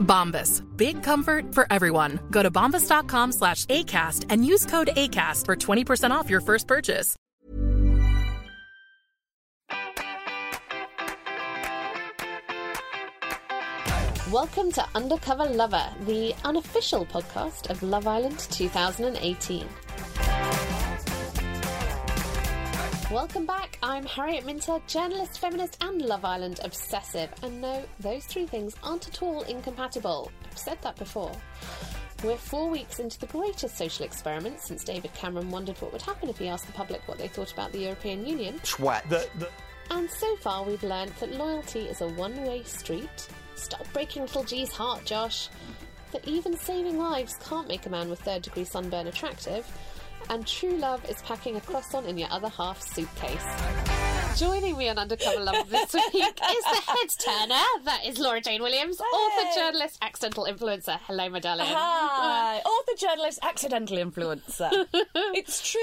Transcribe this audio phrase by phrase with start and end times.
[0.00, 0.64] Bombas.
[0.76, 2.18] Big comfort for everyone.
[2.30, 7.16] Go to bombas.com slash ACAST and use code ACAST for 20% off your first purchase.
[14.30, 19.66] Welcome to Undercover Lover, the unofficial podcast of Love Island 2018.
[23.10, 23.76] Welcome back.
[23.82, 27.28] I'm Harriet Minter, journalist, feminist, and Love Island obsessive.
[27.42, 30.30] And no, those three things aren't at all incompatible.
[30.48, 31.32] I've said that before.
[32.22, 36.28] We're four weeks into the greatest social experiment since David Cameron wondered what would happen
[36.28, 38.60] if he asked the public what they thought about the European Union.
[39.08, 39.48] The, the,
[39.90, 43.28] And so far, we've learned that loyalty is a one way street.
[43.56, 45.48] Stop breaking little G's heart, Josh.
[46.12, 49.66] That even saving lives can't make a man with third degree sunburn attractive.
[50.30, 54.19] And true love is packing a croissant in your other half's suitcase.
[54.36, 57.62] Joining me on Undercover Love this week is the head turner.
[57.84, 60.98] That is Laura Jane Williams, author, journalist, accidental influencer.
[61.06, 61.66] Hello, my darling.
[61.68, 64.86] Hi, author, journalist, accidental influencer.
[65.34, 65.80] it's true.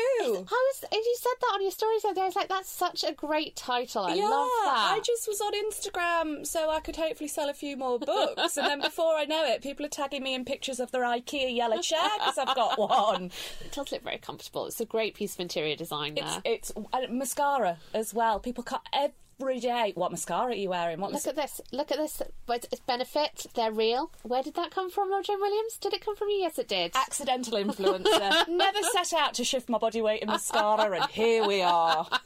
[0.52, 2.22] I was, you said that on your stories the other day.
[2.22, 4.04] I was like, that's such a great title.
[4.04, 4.94] I yeah, love that.
[4.96, 8.68] I just was on Instagram so I could hopefully sell a few more books, and
[8.68, 11.82] then before I know it, people are tagging me in pictures of their IKEA yellow
[11.82, 13.32] chair because I've got one.
[13.60, 14.66] It does look very comfortable.
[14.68, 16.42] It's a great piece of interior design there.
[16.46, 18.37] It's it's and mascara as well.
[18.40, 19.92] People cut every day.
[19.96, 21.00] What mascara are you wearing?
[21.00, 21.62] What Look mas- at this.
[21.72, 22.22] Look at this.
[22.46, 23.46] But it's benefit.
[23.56, 24.12] They're real.
[24.24, 25.78] Where did that come from, Laura Jane Williams?
[25.78, 26.38] Did it come from you?
[26.38, 26.92] Yes, it did.
[26.96, 28.48] accidental influencer.
[28.48, 32.08] Never set out to shift my body weight in mascara, and here we are.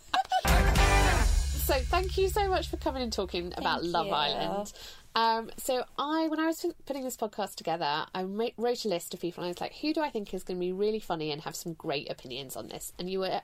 [1.66, 4.12] So thank you so much for coming and talking about Love you.
[4.12, 4.74] Island.
[5.16, 9.22] Um, so I, when I was putting this podcast together, I wrote a list of
[9.22, 11.32] people, and I was like, "Who do I think is going to be really funny
[11.32, 13.30] and have some great opinions on this?" And you were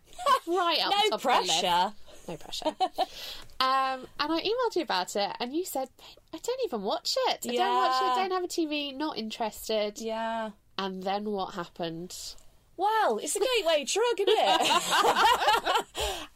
[0.48, 1.94] right up the No pressure.
[2.28, 2.66] Of the list.
[2.66, 2.76] No pressure.
[3.60, 5.90] um, and I emailed you about it, and you said,
[6.34, 7.46] "I don't even watch it.
[7.50, 8.12] I don't watch Yeah.
[8.12, 8.16] it.
[8.16, 8.96] Don't have a TV.
[8.96, 10.52] Not interested." Yeah.
[10.78, 12.16] And then what happened?
[12.76, 14.62] Well, it's a gateway drug, isn't it?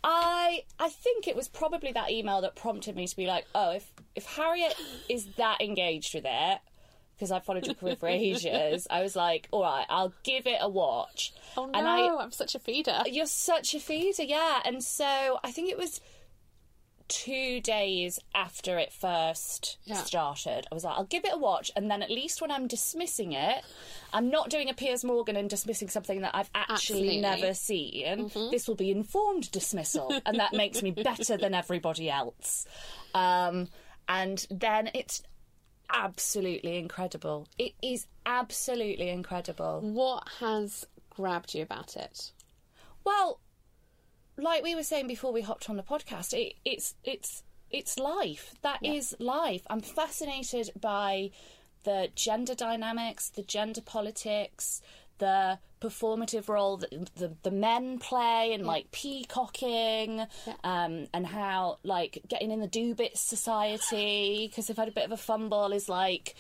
[0.04, 3.72] I I think it was probably that email that prompted me to be like, oh,
[3.74, 4.76] if if Harriet
[5.08, 6.60] is that engaged with it,
[7.22, 10.58] because I've followed your career for ages, I was like, all right, I'll give it
[10.60, 11.34] a watch.
[11.56, 13.04] Oh no, And I, I'm such a feeder.
[13.06, 14.60] you're such a feeder, yeah.
[14.66, 16.02] And so I think it was
[17.08, 19.98] two days after it first Yeah.
[20.02, 20.66] started.
[20.72, 23.34] I was like, I'll give it a watch, and then at least when I'm dismissing
[23.34, 23.64] it,
[24.14, 27.22] I'm not doing a Piers Morgan and dismissing something that I've actually Absolutely.
[27.22, 28.32] never seen.
[28.50, 32.66] This will be informed dismissal, and that makes me better than everybody else.
[33.14, 33.68] Um,
[34.08, 35.22] and then it's
[35.94, 37.48] absolutely incredible.
[37.58, 39.82] It is absolutely incredible.
[39.82, 42.32] What has grabbed you about it?
[43.04, 43.40] Well,
[44.38, 48.54] like we were saying before we hopped on the podcast, it, it's it's it's life.
[48.62, 49.62] That is life.
[49.70, 51.32] I'm fascinated by
[51.84, 54.82] the gender dynamics, the gender politics,
[55.22, 60.26] the performative role that the, the men play and like peacocking
[60.64, 65.06] um, and how like getting in the do bits society because they've had a bit
[65.06, 66.36] of a fumble is like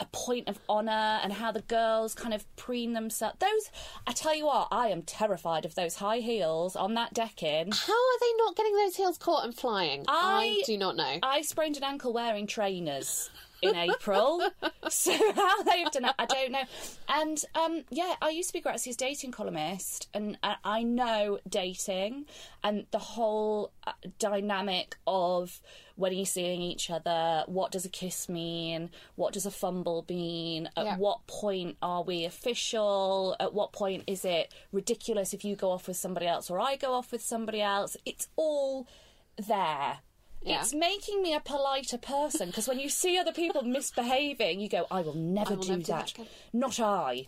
[0.00, 3.36] a point of honor and how the girls kind of preen themselves.
[3.38, 3.70] Those,
[4.06, 7.70] I tell you what, I am terrified of those high heels on that decking.
[7.70, 10.04] How are they not getting those heels caught and flying?
[10.08, 11.18] I- do not know.
[11.22, 13.30] I sprained an ankle wearing trainers.
[13.62, 14.42] In April.
[14.88, 16.62] so how they've done it, I don't know.
[17.08, 22.26] And um, yeah, I used to be Grazia's dating columnist, and I, I know dating
[22.62, 25.60] and the whole uh, dynamic of
[25.96, 27.44] when are you seeing each other?
[27.46, 28.90] What does a kiss mean?
[29.14, 30.68] What does a fumble mean?
[30.76, 30.96] At Yeah.
[30.96, 33.36] what point are we official?
[33.38, 36.74] At what point is it ridiculous if you go off with somebody else or I
[36.76, 37.96] go off with somebody else?
[38.04, 38.88] It's all
[39.36, 39.98] there.
[40.44, 40.60] Yeah.
[40.60, 44.86] It's making me a politer person because when you see other people misbehaving, you go,
[44.90, 46.12] I will never, will do, never do that.
[46.16, 46.26] that.
[46.52, 47.24] Not I.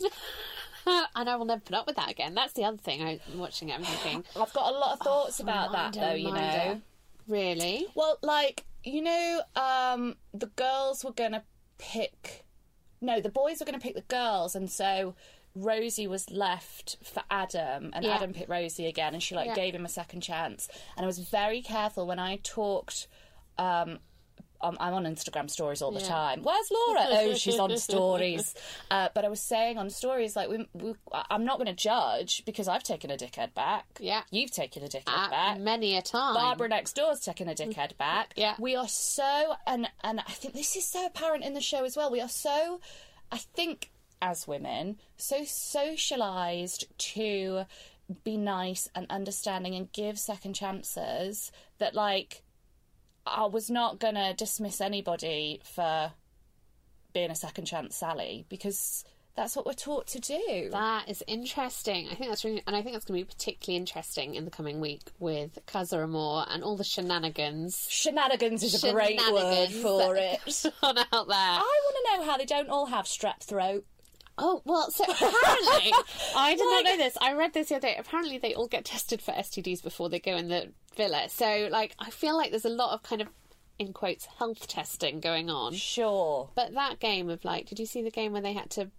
[0.87, 2.35] and I will never put up with that again.
[2.35, 3.03] That's the other thing.
[3.03, 3.75] I'm watching it.
[3.75, 6.81] I'm thinking, I've got a lot of thoughts about that though, you know.
[7.27, 7.87] really?
[7.95, 11.43] Well, like, you know, um, the girls were going to
[11.79, 12.45] pick.
[13.01, 15.15] No, the boys were going to pick the girls, and so
[15.57, 18.15] Rosie was left for Adam, and Yeah.
[18.17, 19.55] Adam picked Rosie again, and she like Yeah.
[19.55, 20.69] gave him a second chance.
[20.97, 23.09] And I was very careful when I talked.
[23.59, 24.01] Um,
[24.61, 26.09] I'm I'm on Instagram stories all the Yeah.
[26.09, 26.43] time.
[26.43, 27.07] Where's Laura?
[27.11, 28.55] oh, she's on stories.
[28.91, 32.43] Uh, but I was saying on stories like, we, we, I'm not going to judge
[32.47, 33.85] because I've taken a dickhead back.
[34.01, 34.23] Yeah.
[34.31, 35.59] you've taken a dickhead Uh, back.
[35.59, 36.35] many a time.
[36.35, 38.33] Barbara next door's taking a dickhead back.
[38.37, 38.55] Yeah.
[38.59, 41.95] We are so and and I think this is so apparent in the show as
[41.97, 42.11] well.
[42.11, 42.81] We are so
[43.31, 43.91] I think
[44.21, 47.65] as women, so socialized to
[48.25, 52.43] be nice and understanding and give second chances that like
[53.27, 56.13] I was not gonna dismiss anybody for
[57.13, 59.05] being a second chance Sally because
[59.37, 60.69] that's what we're taught to do.
[60.71, 62.09] That is interesting.
[62.11, 64.51] I think that's really, and I think that's going to be particularly interesting in the
[64.51, 67.87] coming week with Casa Amor and all the shenanigans.
[67.89, 70.41] Shenanigans is a great word for it.
[70.83, 71.37] on out there.
[71.37, 73.85] I want to know how they don't all have strep throat.
[74.39, 75.93] Oh well, so apparently
[76.37, 77.17] I did not know this.
[77.21, 77.97] I read this the other day.
[77.99, 81.29] Apparently, they all get tested for STDs before they go in the villa.
[81.29, 83.29] So, like, I feel like there's a lot of kind of
[83.79, 85.75] in quotes health testing going on.
[85.75, 86.51] Sure.
[86.55, 88.91] But that game of like, did you see the game where they had to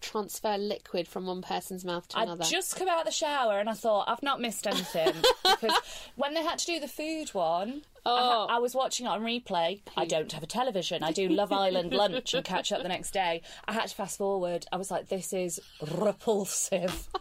[0.00, 2.32] transfer liquid from one person's mouth to another.
[2.34, 2.50] Another?
[2.50, 5.12] just come out of the shower and I thought, I've not missed anything.
[5.44, 5.76] because
[6.16, 8.54] when they had to do the food one, I, ha- Oh.
[8.54, 9.80] I was watching it on replay.
[9.96, 11.02] I don't have a television.
[11.02, 13.42] I do Love Island lunch and catch up the next day.
[13.66, 14.66] I had to fast forward.
[14.72, 15.60] I was like, this is
[15.98, 17.08] repulsive.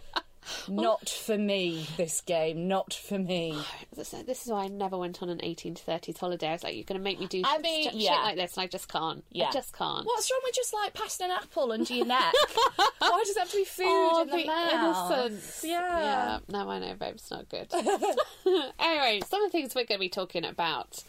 [0.67, 2.67] not for me, this game.
[2.67, 3.57] Not for me.
[3.95, 6.49] This is why I never went on an 18 to 30s holiday.
[6.49, 8.15] I was like, you're going to make me do I mean, shit yeah.
[8.23, 9.23] like this, and I just can't.
[9.31, 9.47] Yeah.
[9.47, 10.05] I just can't.
[10.05, 12.33] What's wrong with just like passing an apple under your neck?
[12.99, 15.11] Why does it have to be food Oh, in the, the mouth?
[15.11, 15.63] innocence.
[15.63, 15.99] Yeah.
[15.99, 17.67] Yeah, no, I know, babe, it's not good.
[18.79, 21.03] anyway, some of the things we're going to be talking about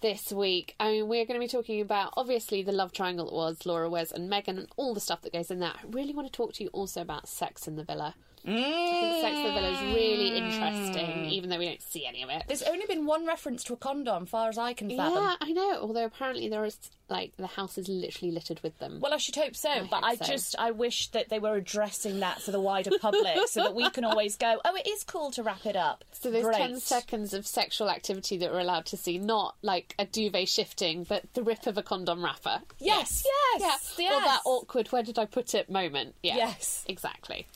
[0.00, 0.74] this week.
[0.80, 3.88] I mean, we're going to be talking about obviously the love triangle that was Laura
[3.90, 5.76] Wes and Megan and all the stuff that goes in that.
[5.82, 8.14] I really want to talk to you also about Sex in the Villa.
[8.46, 11.30] I think Sex in the Villa is really interesting, mm.
[11.30, 12.44] even though we don't see any of it.
[12.48, 15.24] There's only been one reference to a condom, far as I can fathom.
[15.24, 15.78] Yeah, I know.
[15.82, 16.78] Although apparently there is
[17.08, 19.00] like the house is literally littered with them.
[19.00, 20.24] Well, I should hope so, but hope I so.
[20.24, 23.90] just I wish that they were addressing that for the wider public, so that we
[23.90, 24.60] can always go.
[24.64, 26.04] Oh, it is cool to wrap it up.
[26.12, 26.56] So there's Great.
[26.56, 31.04] 10 seconds of sexual activity that we're allowed to see, not like a duvet shifting,
[31.04, 32.60] but the rip of a condom wrapper.
[32.78, 34.04] Yes, yes, Yeah.
[34.08, 34.12] yes.
[34.12, 36.14] Or that awkward, where did I put it moment.
[36.22, 36.36] Yeah.
[36.36, 36.84] Yes.
[36.88, 37.46] Exactly.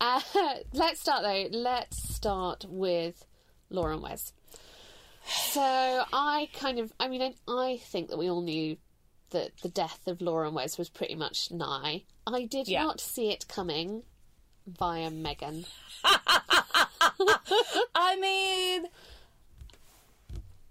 [0.00, 0.20] Uh,
[0.72, 1.48] let's start though.
[1.58, 3.24] Let's start with
[3.70, 4.32] Lauren Wes.
[5.28, 8.76] So I kind of, I mean, I, I think that we all knew
[9.30, 12.04] that the death of Lauren Wes was pretty much nigh.
[12.26, 12.84] I did Yeah.
[12.84, 14.02] not see it coming
[14.66, 15.64] via Megan.
[16.04, 16.86] I
[18.20, 18.86] mean,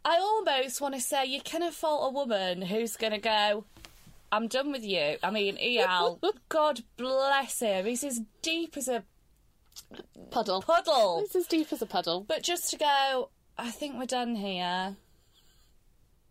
[0.06, 3.66] I almost want to say you cannot fault a woman who's going to go.
[4.32, 5.18] I'm done with you.
[5.24, 6.20] I mean, El,
[6.50, 7.86] God bless him.
[7.86, 9.04] He's as deep as a
[10.32, 10.62] Puddle.
[10.62, 11.22] puddle.
[11.26, 12.22] It's as deep as a puddle.
[12.22, 14.98] But just to go, I think we're done here.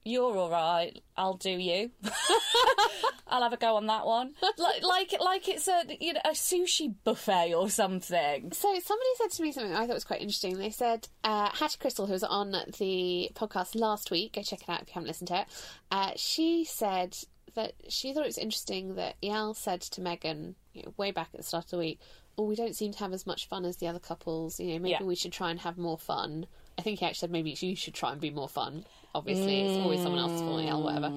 [0.07, 1.03] You're all right.
[1.17, 1.91] I'll do you.
[3.27, 4.35] I'll have a go on that one.
[4.59, 8.53] Like, like, like it's a you know a sushi buffet or something.
[8.53, 10.59] So somebody said to me something I thought was quite interesting.
[10.59, 14.69] They said uh, Hattie Crystal, who was on the podcast last week, go check it
[14.69, 15.47] out if you haven't listened to it.
[15.91, 17.17] Uh, she said
[17.55, 21.29] that she thought it was interesting that Eyal said to Megan you know, way back
[21.33, 22.01] at the start of the week,
[22.37, 24.59] "Oh, we don't seem to have as much fun as the other couples.
[24.61, 25.03] You know, maybe Yeah.
[25.03, 26.47] we should try and have more fun."
[26.79, 28.85] I think he actually said maybe you should try and be more fun.
[29.15, 31.13] Obviously, it's always someone else's fault, Eyal, whatever.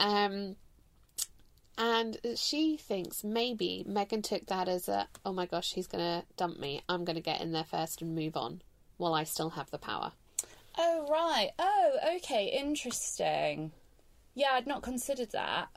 [0.00, 0.56] Um,
[1.76, 6.26] and she thinks maybe Megan took that as a, oh my gosh, he's going to
[6.36, 6.82] dump me.
[6.88, 8.62] I'm going to get in there first and move on
[8.96, 10.12] while I still have the power.
[10.76, 11.50] Oh right.
[11.58, 12.46] Oh okay.
[12.46, 13.70] Interesting.
[14.34, 15.68] Yeah, I'd not considered that.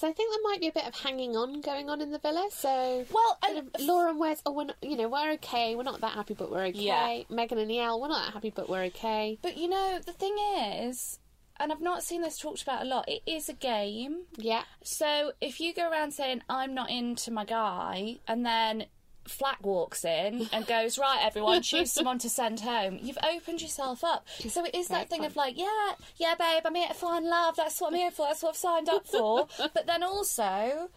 [0.00, 2.18] So I think there might be a bit of hanging on going on in the
[2.18, 2.48] villa.
[2.50, 5.76] So Well, and- Laura and oh, we're not, you know, we're okay.
[5.76, 6.78] We're not that happy, but we're okay.
[6.78, 7.22] Yeah.
[7.28, 9.38] Megan and Eyal, we're not that happy, but we're okay.
[9.42, 11.18] But you know, the thing is,
[11.58, 14.22] and I've not seen this talked about a lot, it is a game.
[14.38, 14.62] Yeah.
[14.82, 18.86] So if you go around saying I'm not into my guy, and then
[19.30, 22.98] Flack walks in and goes, right, everyone, choose someone to send home.
[23.02, 24.26] You've opened yourself up.
[24.48, 27.56] So it is that thing of like, yeah, yeah, babe, I'm here to find love.
[27.56, 28.26] That's what I'm here for.
[28.26, 29.46] That's what I've signed up for.
[29.58, 30.88] but then also,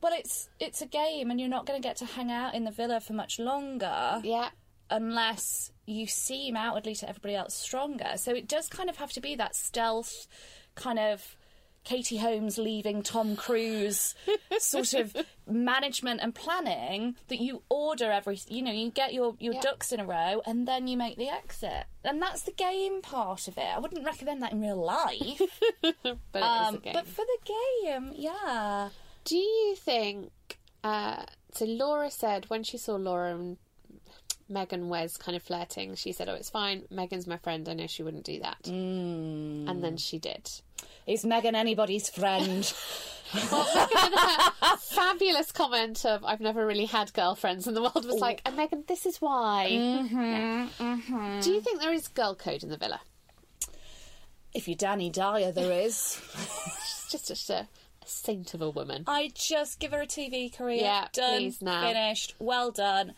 [0.00, 2.64] well, it's it's a game, and you're not going to get to hang out in
[2.64, 4.50] the villa for much longer Yeah.
[4.90, 8.12] unless you seem outwardly to everybody else stronger.
[8.16, 10.26] So it does kind of have to be that stealth
[10.74, 11.36] kind of
[11.84, 14.14] Katie Holmes leaving Tom Cruise
[14.58, 15.14] sort of
[15.46, 19.60] management and planning that you order every you know you get your your Yeah.
[19.60, 23.46] ducks in a row and then you make the exit and that's the game part
[23.48, 25.40] of it i wouldn't recommend that in real life
[25.82, 26.92] But it is um, a game.
[26.94, 27.38] but for the
[27.92, 28.88] game yeah
[29.24, 30.32] Do you think?
[30.82, 33.56] Uh, so Laura said when she saw Laura and
[34.50, 36.82] Megan Wes kind of flirting, she said, "Oh, it's fine.
[36.90, 37.66] Megan's my friend.
[37.66, 39.66] I know she wouldn't do that." Mm.
[39.70, 40.50] And then she did.
[41.06, 42.64] Is megan anybody's friend
[44.80, 48.84] Fabulous comment of "I've never really had girlfriends," and the world was like, "And Megan,
[48.86, 53.00] this is why." Mm-hmm, Do you think there is girl code in the villa?
[54.54, 56.20] if you're dani dyer there is
[56.86, 57.66] She's just, just a,
[58.02, 59.02] a saint of a woman.
[59.08, 60.82] I just give her a TV career.
[60.82, 61.82] Yeah, done, please now.
[61.82, 63.14] finished, well done.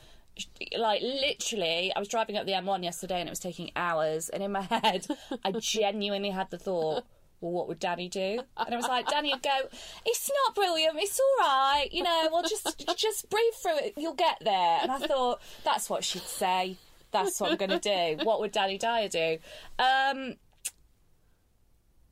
[0.78, 4.30] Like literally, I was driving up the M1 yesterday and it was taking hours.
[4.30, 5.06] And in my head,
[5.44, 7.04] I genuinely had the thought,
[7.40, 9.56] "Well, what would Dani do?" And I was like, "Dani would go,
[10.04, 10.96] it's not brilliant.
[10.98, 11.88] It's all right.
[11.92, 13.94] You know, well, just just breathe through it.
[13.96, 16.76] You'll get there." And I thought that's what she'd say.
[17.12, 18.24] That's what I'm going to do.
[18.24, 19.38] What would Dani Dyer do?
[19.78, 20.34] Um,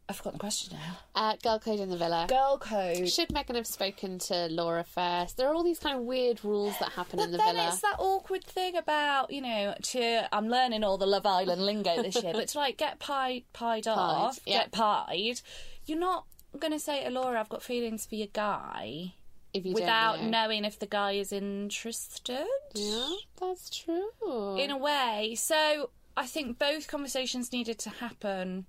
[0.08, 0.98] I've forgotten the question now.
[1.14, 2.26] Uh, girl code in the villa.
[2.28, 3.08] Girl code.
[3.08, 5.38] Should Megan have spoken to Laura first?
[5.38, 7.68] There are all these kind of weird rules that happen But in the then villa.
[7.68, 12.02] it's that awkward thing about you know to I'm learning all the Love Island lingo
[12.02, 14.58] this year, but to like get pied pied off, yeah.
[14.58, 15.40] get pied,
[15.86, 16.26] you're not
[16.58, 19.14] going to say to Laura, "I've got feelings for your guy,"
[19.54, 20.28] if you without know.
[20.28, 22.46] knowing if the guy is interested.
[22.74, 23.08] Yeah,
[23.40, 24.56] that's true.
[24.58, 28.66] In a way, so I think both conversations needed to happen.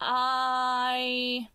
[0.00, 1.48] I.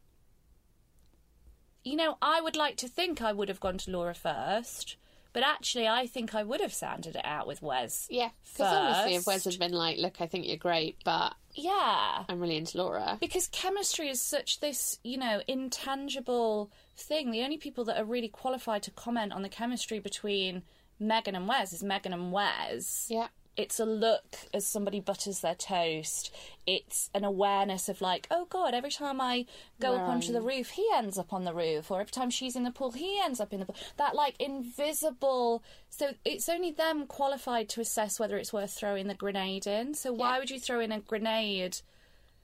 [1.84, 4.96] You know, I would like to think I would have gone to Laura first,
[5.34, 8.08] but actually, I think I would have sounded it out with Wes.
[8.10, 9.28] yeah, because obviously, if.
[9.28, 12.24] Wes had been like, "Look, I think you're great, but Yeah.
[12.28, 17.30] I'm really into Laura," Because chemistry is such this, you know, intangible thing.
[17.30, 20.64] The only people that are really qualified to comment on the chemistry between
[21.00, 23.06] Megan and Wes is Megan and Wes.
[23.12, 26.34] yeah, It's a look as somebody butters their toast.
[26.68, 29.46] It's an awareness of like, oh god, every time I
[29.80, 32.30] go Where up onto the roof, he ends up on the roof, or every time
[32.30, 33.78] she's in the pool, he ends up in the pool.
[33.98, 35.64] That like invisible.
[35.90, 39.94] So it's only them qualified to assess whether it's worth throwing the grenade in.
[39.94, 40.40] So why Yeah.
[40.40, 41.78] would you throw in a grenade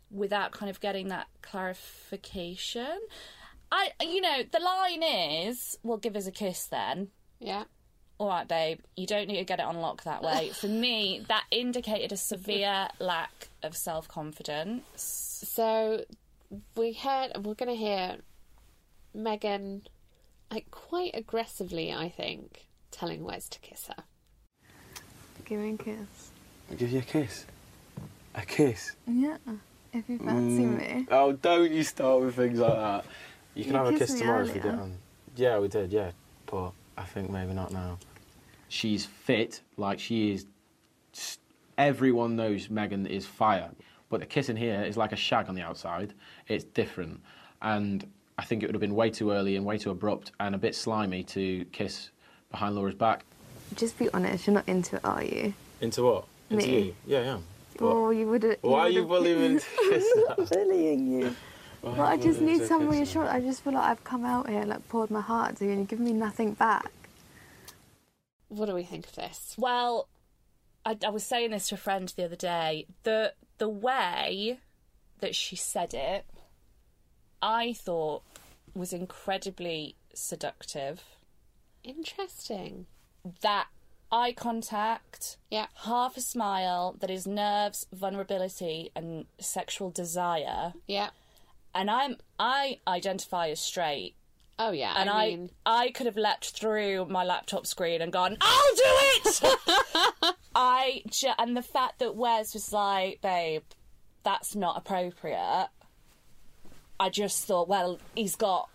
[0.10, 3.00] without kind of getting that clarification?
[3.72, 7.64] I, you know, the line is, "Well, give us a kiss then." yeah.
[8.22, 10.52] All right, babe, you don't need to get it on lock that way.
[10.54, 15.44] For me, that indicated a severe lack of self confidence.
[15.44, 16.06] So
[16.76, 18.18] we heard we're going to hear
[19.16, 19.88] Megan,
[20.52, 24.04] like quite aggressively, I think, telling Wes to kiss her.
[25.46, 26.32] Give me a kiss.
[26.70, 27.48] I'll give you a kiss.
[28.36, 28.96] A kiss.
[29.08, 29.38] Yeah.
[29.94, 31.08] If you fancy mm, me.
[31.10, 33.06] Oh, don't you start with things like that.
[33.56, 34.94] You can You have a kiss me tomorrow if you get on.
[35.36, 36.12] Yeah, we did, yeah.
[36.46, 37.98] But I think maybe not now.
[38.72, 40.46] She's fit, like she is.
[41.78, 43.70] Everyone knows Megan is fire.
[44.10, 46.14] But the kissing here is like a shag on the outside.
[46.48, 47.20] It's different.
[47.62, 50.56] And I think it would have been way too early and way too abrupt and
[50.56, 52.12] a bit slimy to kiss
[52.50, 53.26] behind Laura's back.
[53.76, 55.54] Just be honest, you're not into it, are you?
[55.82, 56.26] Into what?
[56.50, 56.80] Into Me.
[56.80, 56.96] you?
[57.06, 57.38] Yeah, yeah.
[57.78, 58.58] Well, oh, you would have.
[58.62, 59.62] Why are you bullying me
[59.92, 61.36] I'm not bullying you.
[61.82, 63.32] Well, I just need to some reassurance.
[63.34, 65.80] I just feel like I've come out here, like poured my heart to you, and
[65.82, 66.90] you give me nothing back.
[68.52, 69.56] What do we think of this?
[69.58, 70.10] Well,
[70.86, 72.86] I, I was saying this to a friend the other day.
[73.04, 74.60] The the way
[75.20, 76.26] that she said it,
[77.42, 78.24] I thought
[78.76, 81.02] was incredibly seductive.
[81.84, 82.88] Interesting.
[83.42, 83.68] That
[84.12, 85.68] eye contact, Yeah.
[85.86, 90.74] half a smile, that is nerves, vulnerability, and sexual desire.
[90.88, 91.12] Yeah.
[91.74, 94.16] And I'm I identify as straight.
[94.60, 94.94] Oh yeah.
[94.98, 98.84] and I I, I could have leapt through my laptop screen and gone, I'll do
[98.86, 100.36] it.
[100.56, 103.64] I ju- and the fact that Wes was like, babe,
[104.24, 105.70] that's not appropriate.
[107.00, 108.70] I just thought, well, he's got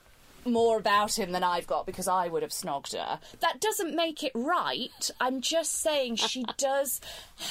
[0.44, 3.20] more about him than I've got because I would have snogged her.
[3.40, 5.10] That doesn't make it right.
[5.20, 7.00] I'm just saying she does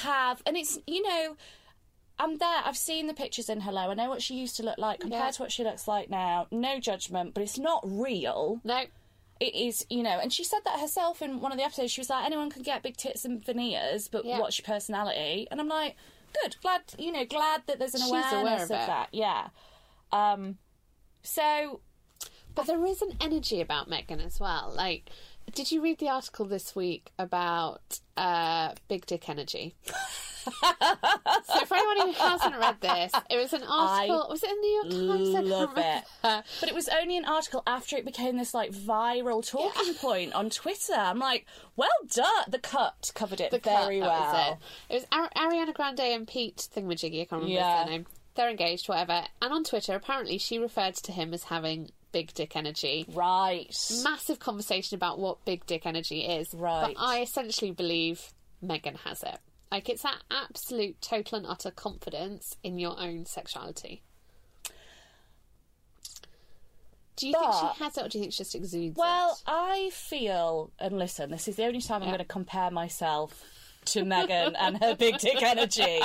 [0.01, 1.37] have, and it's you know.
[2.17, 2.61] I'm there.
[2.63, 3.89] I've seen the pictures in Hello.
[3.91, 5.31] I know what she used to look like compared Yeah.
[5.31, 6.47] to what she looks like now.
[6.51, 8.61] No judgment, but it's not real.
[8.63, 8.85] No.
[9.41, 11.91] It is, you know, and she said that herself in one of the episodes.
[11.91, 14.39] She was like, anyone can get big tits and veneers, but Yeah.
[14.39, 15.45] what's your personality?
[15.51, 15.97] And I'm like,
[16.41, 19.09] good, glad, you know, glad that there's an She's awareness aware of of, that.
[19.11, 19.49] Yeah.
[20.13, 20.57] Um,
[21.21, 21.81] so
[22.53, 24.71] But there is an energy about Megan as well.
[24.73, 25.09] Like,
[25.53, 29.75] did you read the article this week about uh, big dick energy?
[30.45, 34.27] so for anyone who hasn't read this, it was an article.
[34.29, 35.35] was it in the New York Times?
[35.35, 36.03] I love it.
[36.59, 40.49] But it was only an article after it became this like viral talking point on
[40.49, 40.93] Twitter.
[40.93, 42.45] I'm like, well done.
[42.49, 44.33] The cut covered it The cut, very that well.
[44.33, 44.57] was
[44.89, 44.93] it.
[44.93, 45.29] It was Ari-
[45.67, 47.21] Ariana Grande and Pete Thingamajiggy.
[47.21, 47.77] I can't remember Yeah.
[47.79, 48.05] his surname.
[48.35, 49.23] They're engaged, whatever.
[49.41, 53.05] And on Twitter, apparently, she referred to him as having big dick energy.
[53.13, 53.73] Right.
[54.03, 56.53] Massive conversation about what big dick energy is.
[56.53, 56.93] Right.
[56.95, 59.37] But I essentially believe Megan has it.
[59.75, 64.03] Like, it's that absolute, total, and utter confidence in your own sexuality.
[67.17, 69.43] Do you think she has it, or do you think she just exudes Well, it?
[69.45, 73.43] I feel, and listen, this is the only time I'm going to compare myself
[73.87, 75.99] to Megan and her big dick energy.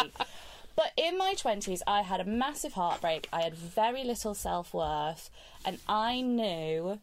[0.75, 3.29] But in my 20s, I had a massive heartbreak.
[3.33, 5.31] I had very little self worth,
[5.65, 6.99] and I knew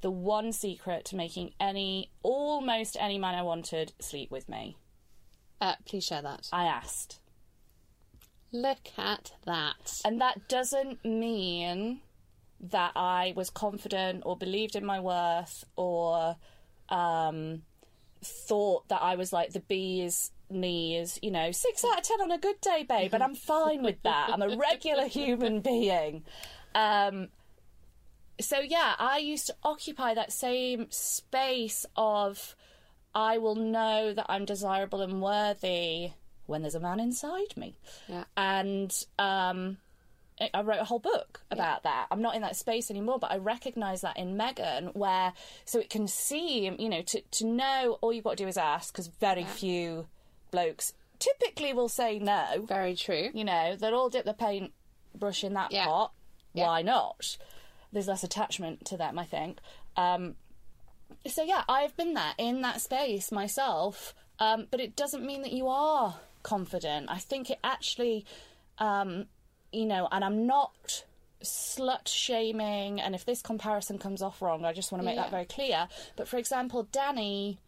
[0.00, 4.78] the one secret to making any, almost any man I wanted sleep with me.
[5.62, 6.48] Uh, please share that.
[6.52, 7.20] I asked.
[8.50, 10.00] Look at that.
[10.04, 12.00] And that doesn't mean
[12.60, 16.36] that I was confident or believed in my worth or
[16.88, 17.62] um,
[18.22, 22.32] thought that I was like the bee's knees, you know, six out of ten on
[22.32, 24.30] a good day, babe, and I'm fine with that.
[24.32, 26.24] I'm a regular human being.
[26.74, 27.28] Um,
[28.40, 32.56] so, yeah, I used to occupy that same space of
[33.14, 36.12] I will know that I'm desirable and worthy
[36.46, 37.76] when there's a man inside me
[38.08, 38.24] Yeah.
[38.36, 39.78] and um,
[40.40, 42.06] I- wrote a whole book about that.
[42.10, 45.32] I'm not in that space anymore, but I recognise that in Megan, where
[45.64, 48.56] so it can seem, you know, to to know all you've got to do is
[48.56, 50.06] ask, because very few
[50.50, 52.64] blokes typically will say no.
[52.66, 53.28] Very true.
[53.32, 54.72] You know, they'll all dip the paint
[55.14, 55.84] brush in that Yeah.
[55.86, 56.12] pot.
[56.54, 56.66] Yeah.
[56.66, 57.36] Why not?
[57.92, 59.60] There's less attachment to them, I think.
[59.96, 60.34] Um,
[61.26, 65.52] so yeah, I've been there in that space myself, um, but it doesn't mean that
[65.52, 67.06] you are confident.
[67.10, 68.24] I think it actually,
[68.78, 69.26] um,
[69.72, 71.04] you know, and I'm not
[71.42, 73.00] slut shaming.
[73.00, 75.22] And if this comparison comes off wrong, I just want to make Yeah.
[75.22, 75.88] that very clear.
[76.16, 77.58] But for example, Dani.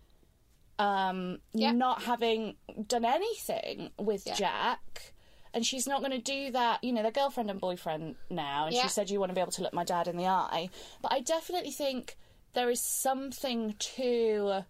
[0.76, 1.70] Um, Yeah.
[1.70, 2.56] not having
[2.88, 4.34] done anything with Yeah.
[4.34, 5.12] Jack,
[5.52, 6.82] and she's not going to do that.
[6.82, 9.52] You know, they're girlfriend and boyfriend now, and she said you want to be able
[9.52, 10.70] to look my dad in the eye.
[11.00, 12.16] But I definitely think
[12.54, 14.64] there is something to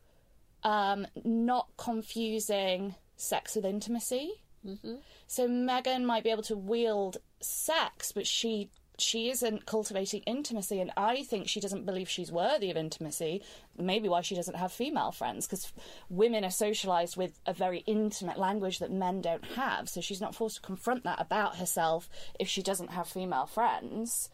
[0.62, 4.33] um, not confusing sex with intimacy.
[4.66, 4.94] Mm-hmm.
[5.27, 10.92] So Megan might be able to wield sex, but she she isn't cultivating intimacy, and
[10.97, 13.42] I think she doesn't believe she's worthy of intimacy.
[13.77, 15.73] Maybe why she doesn't have female friends, because
[16.09, 19.88] women are socialized with a very intimate language that men don't have.
[19.88, 24.31] So she's not forced to confront that about herself if she doesn't have female friends.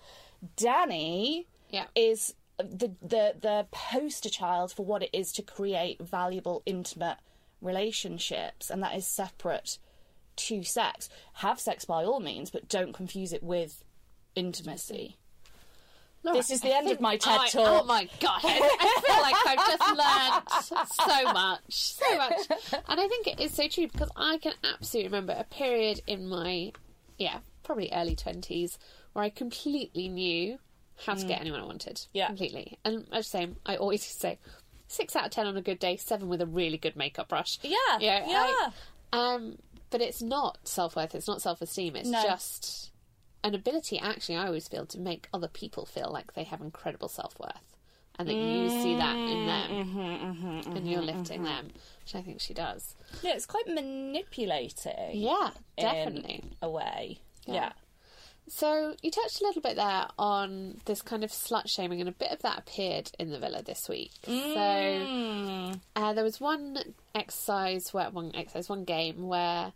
[0.59, 1.87] Dani Yeah.
[1.95, 7.17] is the the the poster child for what it is to create valuable intimate
[7.61, 9.79] relationships and that is separate
[10.37, 13.85] to sex have sex by all means but don't confuse it with
[14.35, 15.17] intimacy
[16.23, 17.83] Laura, This is the I end of my TED I- talk.
[17.83, 18.41] Oh my god!
[18.45, 23.41] I, I feel like I've just learned so much, so much, and I think it
[23.41, 26.73] is so true because I can absolutely remember a period in my,
[27.17, 28.79] yeah, probably early twenties
[29.15, 30.59] where I completely knew
[31.05, 31.43] how to get mm.
[31.43, 31.97] anyone I wanted.
[31.97, 32.07] Mm.
[32.13, 32.27] Yeah.
[32.29, 32.79] completely.
[32.85, 34.39] And was saying, I always say,
[34.89, 37.59] six out of ten on a good day, seven with a really good makeup brush.
[37.63, 38.47] Yeah, yeah, yeah.
[38.47, 38.71] I-
[39.13, 39.59] um,
[39.91, 41.15] but it's not self worth.
[41.15, 41.97] It's not self esteem.
[41.97, 42.23] It's No.
[42.23, 42.91] just
[43.43, 47.09] an ability actually I always feel to make other people feel like they have incredible
[47.09, 47.77] self worth
[48.19, 51.69] and that you see that in mm-hmm, them mm-hmm, mm-hmm, and you're lifting them,
[52.05, 52.97] which I think she does.
[53.23, 56.45] yeah it's quite manipulating Yeah, in definitely.
[56.61, 57.55] a way Yeah.
[57.55, 57.73] yeah.
[58.53, 62.13] So you touched a little bit there on this kind of slut shaming, and a
[62.13, 64.11] bit of that appeared in the villa this week.
[64.25, 66.79] So uh, there was one
[67.15, 69.73] exercise, where, one exercise, one game where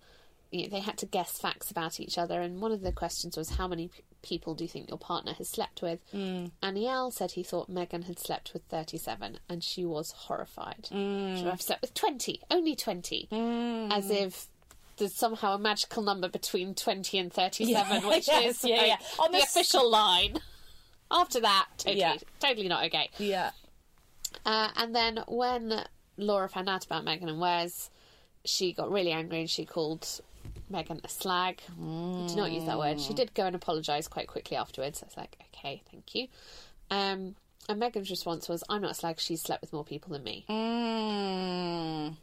[0.51, 3.37] you know, they had to guess facts about each other, and one of the questions
[3.37, 6.51] was, "How many p- people do you think your partner has slept with?" Mm.
[6.63, 10.89] Eyal said he thought Megan had slept with thirty-seven, and she was horrified.
[10.91, 14.49] She I've slept with twenty, only twenty, as if.
[14.97, 18.87] There's somehow a magical number between 20 and 37, Yeah, which yes, is yeah, like,
[18.89, 18.97] yeah.
[19.19, 20.39] On the the official line.
[21.11, 22.17] After that, totally, Yeah.
[22.41, 23.11] totally not okay.
[23.19, 23.51] yeah
[24.47, 25.85] Uh, and then when
[26.17, 27.91] Laura found out about Megan and Wes,
[28.45, 30.21] she got really angry and she called
[30.71, 31.61] Megan a slag.
[31.79, 33.01] Do not use that word.
[33.01, 35.03] She did go and apologise quite quickly afterwards.
[35.03, 36.29] I was like, okay, thank you.
[36.91, 37.37] Um,
[37.69, 40.45] and Megan's response was, I'm not a slag, she's slept with more people than me.
[40.49, 42.17] Mm.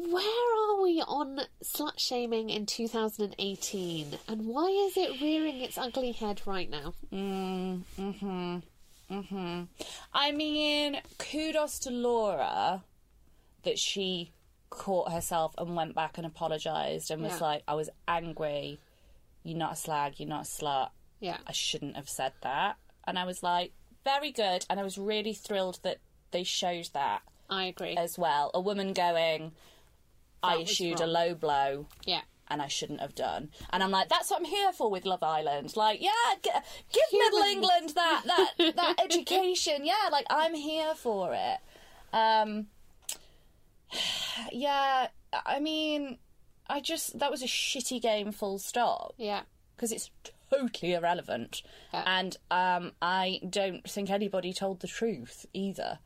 [0.00, 4.18] Where are we on slut shaming in 2018?
[4.28, 6.94] And why is it rearing its ugly head right now?
[7.12, 8.58] Mm, hmm
[9.10, 9.62] hmm
[10.14, 12.84] I mean, kudos to Laura
[13.64, 14.32] that she
[14.70, 17.46] caught herself and went back and apologised and was Yeah.
[17.46, 18.78] like, I was angry.
[19.42, 20.90] You're not a slag, you're not a slut.
[21.20, 21.38] Yeah.
[21.46, 22.76] I shouldn't have said that.
[23.06, 23.72] And I was like,
[24.04, 24.64] very good.
[24.70, 25.98] And I was really thrilled that
[26.30, 27.96] they showed that I agree.
[27.96, 28.50] as well.
[28.54, 29.52] A woman going,
[30.42, 32.20] I issued a low blow yeah.
[32.48, 33.50] and I shouldn't have done.
[33.70, 35.76] And I'm like, that's what I'm here for with Love Island.
[35.76, 36.10] Like, yeah,
[36.42, 36.50] g-
[36.92, 39.84] give Middle England that that that education.
[39.84, 41.58] Yeah, like I'm here for it.
[42.12, 42.66] Um,
[44.52, 45.08] yeah,
[45.46, 46.18] I mean,
[46.68, 48.32] I just that was a shitty game.
[48.32, 49.14] Full stop.
[49.16, 49.42] Yeah.
[49.76, 50.10] Because it's
[50.50, 52.02] totally irrelevant, Yeah.
[52.04, 56.00] and um, I don't think anybody told the truth either.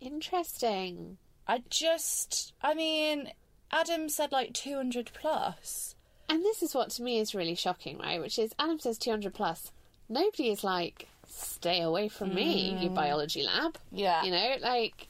[0.00, 1.18] Interesting.
[1.46, 3.30] I just, I mean,
[3.72, 5.94] Adam said like 200 plus.
[6.28, 8.20] And this is what to me is really shocking, right?
[8.20, 9.70] Which is Adam says 200 plus.
[10.08, 12.94] Nobody is like, stay away from me, you mm.
[12.94, 13.76] biology lab.
[13.92, 14.22] Yeah.
[14.24, 15.08] You know, like,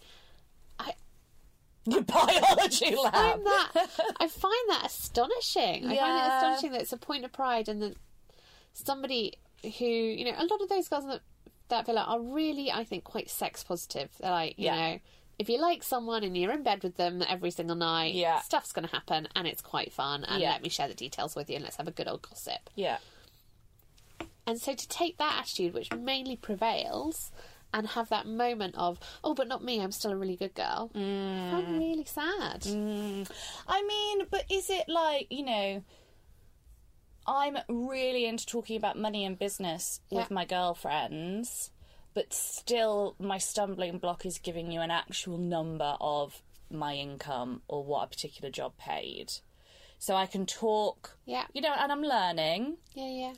[0.78, 0.94] I.
[1.84, 3.14] The biology lab.
[3.14, 3.72] I find that,
[4.20, 5.86] I find that astonishing.
[5.86, 7.94] I find it astonishing that it's a point of pride and that
[8.72, 11.20] somebody who, you know, a lot of those girls in the,
[11.68, 14.10] that villa are really, I think, quite sex positive.
[14.20, 14.76] They're like, you Yeah.
[14.92, 14.98] know,
[15.38, 18.40] if you like someone and you're in bed with them every single night, Yeah.
[18.40, 20.24] stuff's going to happen and it's quite fun.
[20.24, 20.50] And Yeah.
[20.52, 22.70] let me share the details with you and let's have a good old gossip.
[22.74, 22.98] Yeah.
[24.46, 27.32] And so to take that attitude, which mainly prevails,
[27.74, 30.90] and have that moment of, oh, but not me, I'm still a really good girl,
[30.94, 31.50] Mm.
[31.50, 32.64] find really sad.
[33.68, 35.82] I mean, but is it like, you know,
[37.26, 41.70] I'm really into talking about money and business with my girlfriends,
[42.16, 47.84] but still my stumbling block is giving you an actual number of my income or
[47.84, 49.32] what a particular job paid.
[49.98, 51.44] So I can talk, Yeah.
[51.54, 52.78] you know, and I'm learning.
[52.94, 53.32] Yeah, yeah.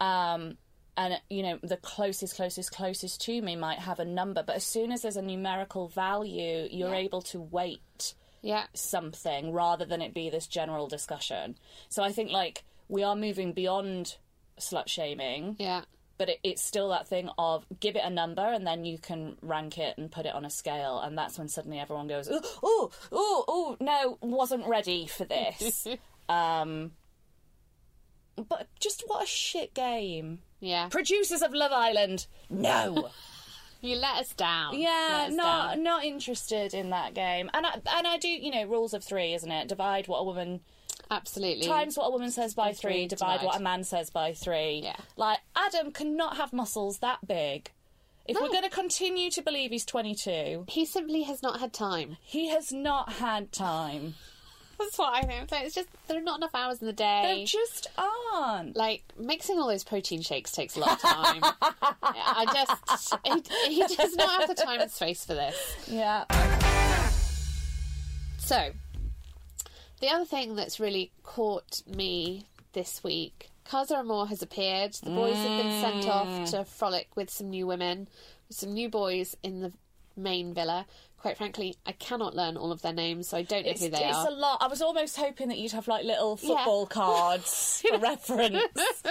[0.00, 0.58] um,
[0.96, 4.64] and you know the closest closest closest to me might have a number but as
[4.64, 7.06] soon as there's a numerical value you're Yeah.
[7.06, 8.66] able to weight Yeah.
[8.74, 11.56] something rather than it be this general discussion
[11.88, 14.16] so i think like we are moving beyond
[14.58, 15.82] slut shaming Yeah.
[16.18, 19.36] But it, it's still that thing of give it a number and then you can
[19.40, 22.40] rank it and put it on a scale and that's when suddenly everyone goes oh
[22.62, 25.86] oh oh oh no wasn't ready for this
[26.28, 26.90] um
[28.48, 30.88] but just what a shit game Yeah.
[30.88, 33.08] producers of Love Island, no.
[33.80, 34.76] You let us down.
[34.76, 35.82] yeah, us not down.
[35.84, 37.48] not interested in that game.
[37.54, 39.68] And I, and I do, you know, rules of three, isn't it?
[39.68, 40.62] Divide what a woman
[41.10, 41.66] Absolutely.
[41.66, 43.46] times what a woman says by three, three, divide, divide.
[43.46, 44.80] what a man says by three.
[44.84, 44.96] Yeah.
[45.16, 47.70] Like Adam cannot have muscles that big.
[48.26, 52.18] If we're going to continue to believe he's 22, He simply has not had time.
[52.20, 54.16] he has not had time.
[54.78, 55.48] That's what I think.
[55.48, 57.22] So It's just, there are not enough hours in the day.
[57.38, 58.76] There just aren't.
[58.76, 61.40] like mixing all those protein shakes takes a lot of time.
[62.02, 63.16] I just
[63.66, 65.56] he, he does not have the time and space for this.
[65.88, 66.24] Yeah.
[68.38, 68.70] So,
[70.00, 74.94] the other thing that's really caught me this week, Casa Amor has appeared.
[74.94, 76.50] The boys have been sent off mm.
[76.50, 78.08] to frolic with some new women,
[78.48, 79.72] with some new boys in the
[80.16, 80.86] main villa.
[81.18, 83.90] Quite frankly, I cannot learn all of their names, so I don't know It's, who
[83.90, 84.28] they it's are.
[84.28, 84.58] a lot.
[84.60, 89.02] I was almost hoping that you'd have like little football cards for reference.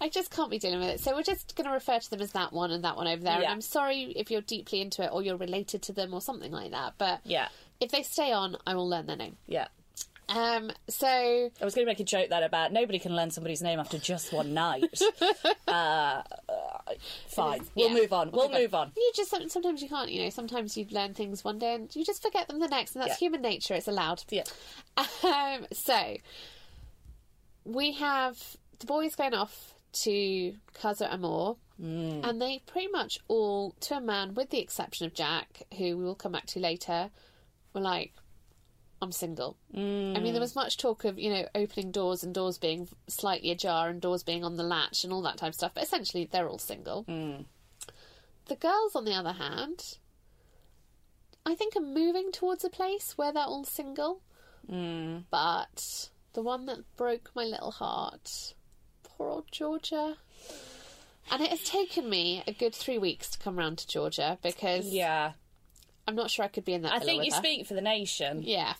[0.00, 1.00] I just can't be dealing with it.
[1.00, 3.22] So we're just going to refer to them as that one and that one over
[3.22, 3.34] there.
[3.34, 3.52] And Yeah.
[3.52, 6.70] I'm sorry if you're deeply into it or you're related to them or something like
[6.72, 6.94] that.
[6.98, 7.48] But Yeah.
[7.80, 9.36] If they stay on, I will learn their name.
[9.46, 9.68] Yeah.
[10.30, 13.62] Um, so I was going to make a joke there about nobody can learn somebody's
[13.62, 14.84] name after just one night.
[15.66, 16.22] uh, uh,
[17.28, 17.62] fine.
[17.74, 18.30] We'll yeah, move on.
[18.30, 18.58] We'll go.
[18.58, 18.92] move on.
[18.94, 20.10] You just sometimes you can't.
[20.12, 22.94] You know, sometimes you learn things one day and you just forget them the next,
[22.94, 23.26] and that's Yeah.
[23.28, 23.72] human nature.
[23.74, 24.22] It's allowed.
[24.28, 24.44] Yeah.
[25.22, 26.16] Um, so
[27.64, 28.38] we have
[28.80, 32.28] the boys going off to Casa Amor, Mm.
[32.28, 36.04] and they pretty much all, to a man, with the exception of Jack, who we
[36.04, 37.10] will come back to later,
[37.78, 38.12] were like,
[39.00, 40.16] "I'm single." Mm.
[40.16, 43.50] I mean, there was much talk of you know opening doors and doors being slightly
[43.50, 46.28] ajar and doors being on the latch and all that type of stuff, but essentially
[46.30, 47.04] they're all single.
[47.04, 47.44] Mm.
[48.46, 49.98] The girls, on the other hand,
[51.44, 54.22] I think are moving towards a place where they're all single.
[54.70, 55.24] Mm.
[55.30, 58.54] But the one that broke my little heart,
[59.02, 60.16] poor old Georgia.
[61.30, 64.86] And it has taken me a good three weeks to come round to Georgia because
[64.86, 65.32] Yeah.
[66.08, 66.92] I'm not sure I could be in that.
[66.92, 67.36] I think you her.
[67.38, 68.42] speak for the nation.
[68.42, 68.74] Yeah.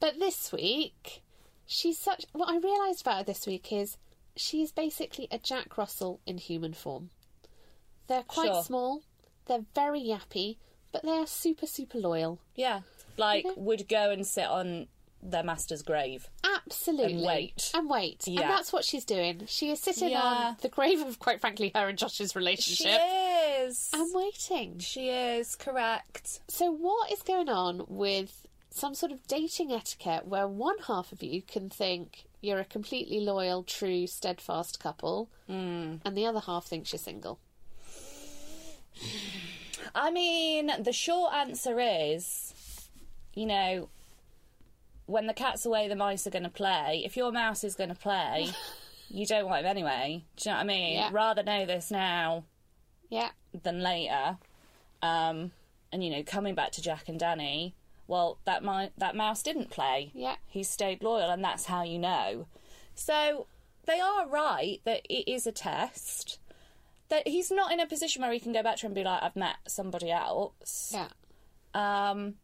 [0.00, 1.22] But this week,
[1.66, 2.24] she's such.
[2.32, 3.96] What I realised about her this week is
[4.36, 7.10] she's basically a Jack Russell in human form.
[8.06, 8.62] They're quite Sure.
[8.64, 9.02] small,
[9.46, 10.56] they're very yappy,
[10.92, 12.38] but they are super, super loyal.
[12.54, 12.80] Yeah.
[13.16, 13.52] Like, Yeah.
[13.56, 14.88] would go and sit on
[15.30, 16.28] their master's grave.
[16.44, 17.14] Absolutely.
[17.14, 17.70] And wait.
[17.74, 18.22] And wait.
[18.26, 18.42] Yeah.
[18.42, 19.42] And that's what she's doing.
[19.46, 20.22] She is sitting Yeah.
[20.22, 23.00] on the grave of, quite frankly, her and Josh's relationship.
[23.00, 23.90] She is.
[23.92, 24.78] And waiting.
[24.78, 26.40] She is, correct.
[26.48, 31.22] So, what is going on with some sort of dating etiquette where one half of
[31.22, 35.96] you can think you're a completely loyal, true, steadfast couple, Hmm.
[36.04, 37.38] and the other half thinks you're single?
[39.94, 42.52] I mean, the short answer is,
[43.34, 43.88] you know,
[45.06, 47.02] when the cat's away, the mice are going to play.
[47.04, 48.50] If your mouse is going to play,
[49.08, 50.24] you don't want him anyway.
[50.36, 50.94] Do you know what I mean?
[50.96, 51.10] Yeah.
[51.12, 52.44] Rather know this now
[53.08, 53.30] Yeah.
[53.62, 54.38] than later.
[55.02, 55.52] Um,
[55.92, 57.72] and you know, coming back to Jack and Dani,
[58.08, 60.10] well, that mi- that mouse didn't play.
[60.14, 60.36] Yeah.
[60.48, 62.46] he stayed loyal, and that's how you know.
[62.94, 63.46] So
[63.84, 66.38] they are right that it is a test.
[67.08, 69.04] That he's not in a position where he can go back to her and be
[69.04, 71.08] like, "I've met somebody else." Yeah.
[71.74, 72.34] Um,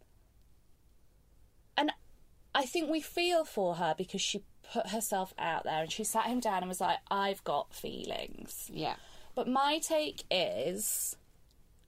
[2.55, 6.27] I think we feel for her because she put herself out there and she sat
[6.27, 8.97] him down and was like, "I've got feelings." Yeah.
[9.35, 11.17] But my take is,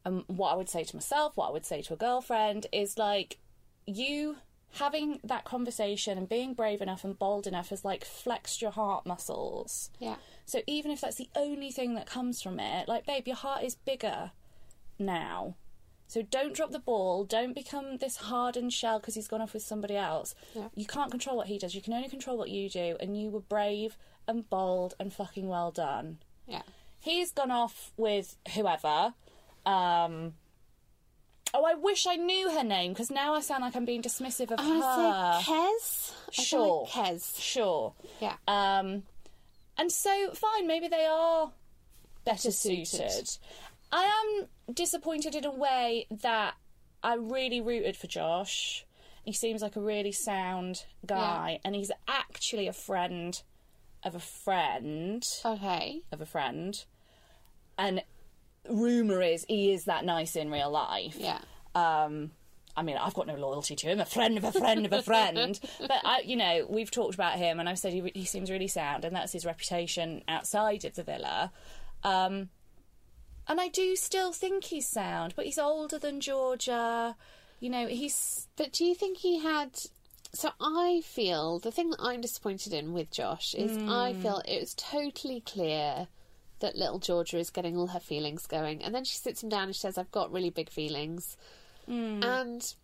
[0.05, 2.97] um, what I would say to myself, what I would say to a girlfriend is
[2.97, 3.39] like,
[3.87, 4.37] you
[4.75, 9.07] having that conversation and being brave enough and bold enough has like flexed your heart
[9.07, 9.91] muscles.
[10.01, 10.17] Yeah.
[10.47, 13.63] So even if that's the only thing that comes from it, like, babe, your heart
[13.63, 14.33] is bigger
[14.99, 15.55] now.
[16.07, 17.25] So don't drop the ball.
[17.25, 20.35] Don't become this hardened shell because he's gone off with somebody else.
[20.55, 20.69] Yeah.
[20.75, 21.75] You can't control what he does.
[21.75, 22.97] You can only control what you do.
[23.01, 23.97] And you were brave
[24.29, 26.63] and bold and fucking well done Yeah.
[27.01, 29.15] he's gone off with whoever.
[29.67, 30.35] Um,
[31.55, 34.51] oh, I wish I knew her name because now I sound like I'm being dismissive
[34.51, 35.41] of I her.
[35.43, 36.13] Kez.
[36.31, 36.83] Sure.
[36.83, 37.41] like Kez.
[37.41, 37.95] Sure.
[38.21, 38.37] Yeah.
[38.47, 39.03] Um,
[39.79, 41.47] and so fine, maybe they are
[42.25, 42.87] better, Better suited.
[42.87, 43.39] suited.
[43.97, 44.03] I
[44.41, 46.55] am disappointed in a way that
[47.03, 48.85] I really rooted for Josh.
[49.23, 53.41] He seems like a really sound guy, and he's actually a friend
[54.03, 56.01] of a friend Okay.
[56.11, 56.85] of a friend,
[57.79, 58.03] and
[58.69, 61.17] rumor is he is that nice in real life.
[61.17, 61.39] Yeah.
[61.77, 62.33] Um,
[62.77, 64.01] I mean, I've got no loyalty to him.
[64.01, 67.39] A friend of a friend of a friend, but I, you know, we've talked about
[67.39, 70.97] him, and I've said he, he seems really sound, and that's his reputation outside of
[70.97, 71.53] the villa.
[72.03, 72.49] Um,
[73.47, 77.17] and I do still think he's sound, but he's older than Georgia.
[77.61, 79.71] You know, he's But do you think he had?
[80.33, 84.21] So I feel the thing that I'm disappointed in with Josh is I hmm.
[84.21, 86.09] feel it was totally clear
[86.61, 89.65] that little Georgia is getting all her feelings going, and then she sits him down
[89.65, 91.37] and she says, "I've got really big feelings,"
[91.87, 92.23] hmm.
[92.23, 92.75] and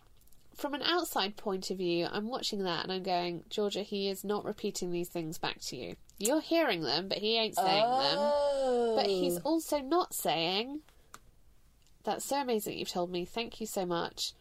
[0.61, 4.25] from an outside point of view, I'm watching that and I'm going, Georgia, he is
[4.25, 5.97] not repeating these things back to you.
[6.19, 8.95] You're hearing them, but he ain't saying them.
[8.95, 9.43] But he's oh.
[9.45, 10.81] also not saying,
[12.05, 13.25] That's so amazing that you've told me.
[13.25, 14.35] Thank you so much.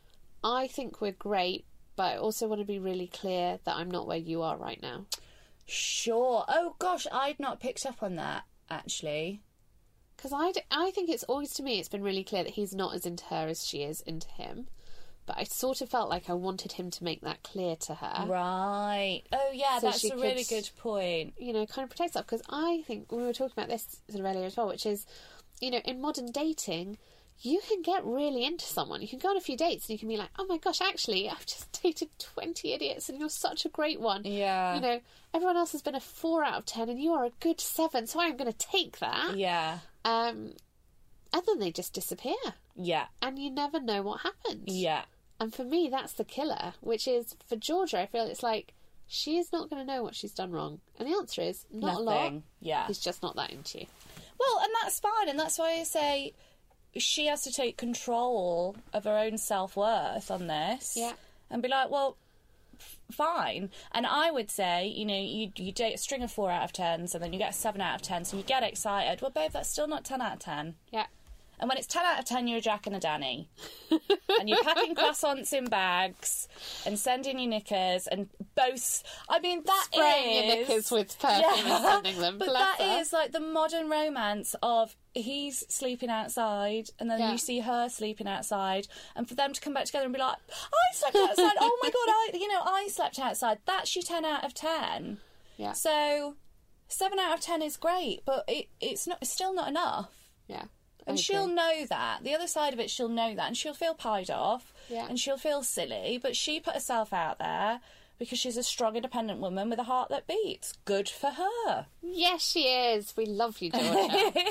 [0.43, 4.07] I think we're great, but I also want to be really clear that I'm not
[4.07, 5.05] where you are right now.
[5.65, 6.43] sure.
[6.49, 9.41] Oh gosh, I'd not picked up on that actually.
[10.17, 12.75] Because I, d- I think it's always to me, it's been really clear that he's
[12.75, 14.67] not as into her as she is into him.
[15.29, 18.25] But I sort of felt like I wanted him to make that clear to her.
[18.27, 19.21] Right.
[19.31, 21.35] Oh yeah, So that's a really good point.
[21.37, 22.25] you know, kind of protect herself.
[22.25, 25.05] Because I think we were talking about this sort of earlier as well, which is,
[25.61, 26.97] you know, in modern dating,
[27.41, 29.03] you can get really into someone.
[29.03, 30.81] You can go on a few dates and you can be like, oh my gosh,
[30.81, 34.23] actually, I've just dated 20 idiots and you're such a great one.
[34.25, 34.73] Yeah.
[34.73, 34.99] You know,
[35.31, 38.07] everyone else has been a 4 out of 10 and you are a good 7,
[38.07, 39.37] so I'm going to take that.
[39.37, 39.77] Yeah.
[40.03, 40.53] Um,
[41.31, 42.33] and then they just disappear.
[42.75, 43.05] Yeah.
[43.21, 44.63] And you never know what happens.
[44.65, 45.03] Yeah.
[45.39, 48.73] And for me, that's the killer, which is for Georgia, I feel it's like
[49.07, 50.81] she is not going to know what she's done wrong.
[50.97, 52.33] And the answer is not a lot.
[52.59, 52.87] Yeah.
[52.87, 53.85] He's just not that into you.
[54.39, 56.33] Well, and that's fine, and that's why I say
[56.97, 60.93] she has to take control of her own self worth on this.
[60.95, 61.13] Yeah.
[61.49, 62.17] And be like, well,
[62.79, 63.69] f- fine.
[63.91, 66.73] And I would say, you know, you you date a string of four out of
[66.73, 69.21] tens, and then you get a seven out of ten, so you get excited.
[69.21, 70.75] Well, babe, that's still not ten out of ten.
[70.91, 71.07] Yeah.
[71.59, 73.47] And when it's 10 out of 10, you're a Jack and a Dani.
[74.39, 76.47] and you're packing croissants in bags
[76.85, 79.03] and sending your knickers and both.
[79.27, 82.37] I mean, that is Spraying your knickers with perfume and sending them.
[82.37, 82.99] But that her.
[83.01, 87.31] is like the modern romance of he's sleeping outside and then Yeah.
[87.33, 90.37] you see her sleeping outside and for them to come back together and be like,
[90.49, 91.53] I slept outside.
[91.59, 93.57] oh my God, I, you know, I slept outside.
[93.65, 95.17] That's your 10 out of 10.
[95.57, 95.73] Yeah.
[95.73, 96.35] So
[96.87, 99.17] 7 out of 10 is great, but it, it's not.
[99.21, 100.09] It's still not enough.
[100.47, 100.63] yeah.
[101.09, 102.23] And I she'll know that.
[102.23, 103.47] The other side of it, she'll know that.
[103.47, 104.73] And she'll feel pied off.
[104.89, 105.07] Yeah.
[105.07, 106.19] And she'll feel silly.
[106.21, 107.81] But she put herself out there
[108.19, 110.73] because she's a strong, independent woman with a heart that beats.
[110.83, 111.85] Good for her.
[112.01, 113.13] Yes, she is.
[113.15, 113.87] We love you, Georgia.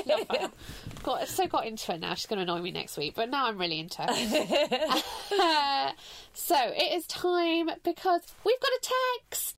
[0.07, 0.51] love her.
[1.03, 2.14] Got so got into it now.
[2.14, 4.09] She's going to annoy me next week, but now I'm really into her.
[6.33, 8.90] so it is time because we've got a
[9.31, 9.58] text.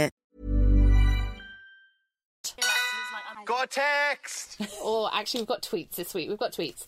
[3.51, 4.61] Got a text.
[4.81, 6.29] or actually, we've got tweets this week.
[6.29, 6.85] We've got tweets.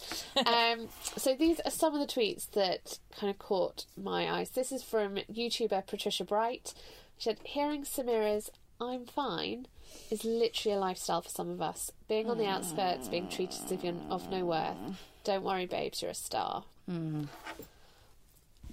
[0.47, 4.51] Um, so these are some of the tweets that kind of caught my eyes.
[4.51, 6.73] This is from YouTuber Patricia Bright.
[7.17, 8.49] She said, "Hearing Samira's
[8.79, 9.67] "I'm fine"
[10.09, 11.91] is literally a lifestyle for some of us.
[12.07, 14.77] Being on the outskirts, being treated as if you're of no worth.
[15.25, 16.63] Don't worry, babes, you're a star."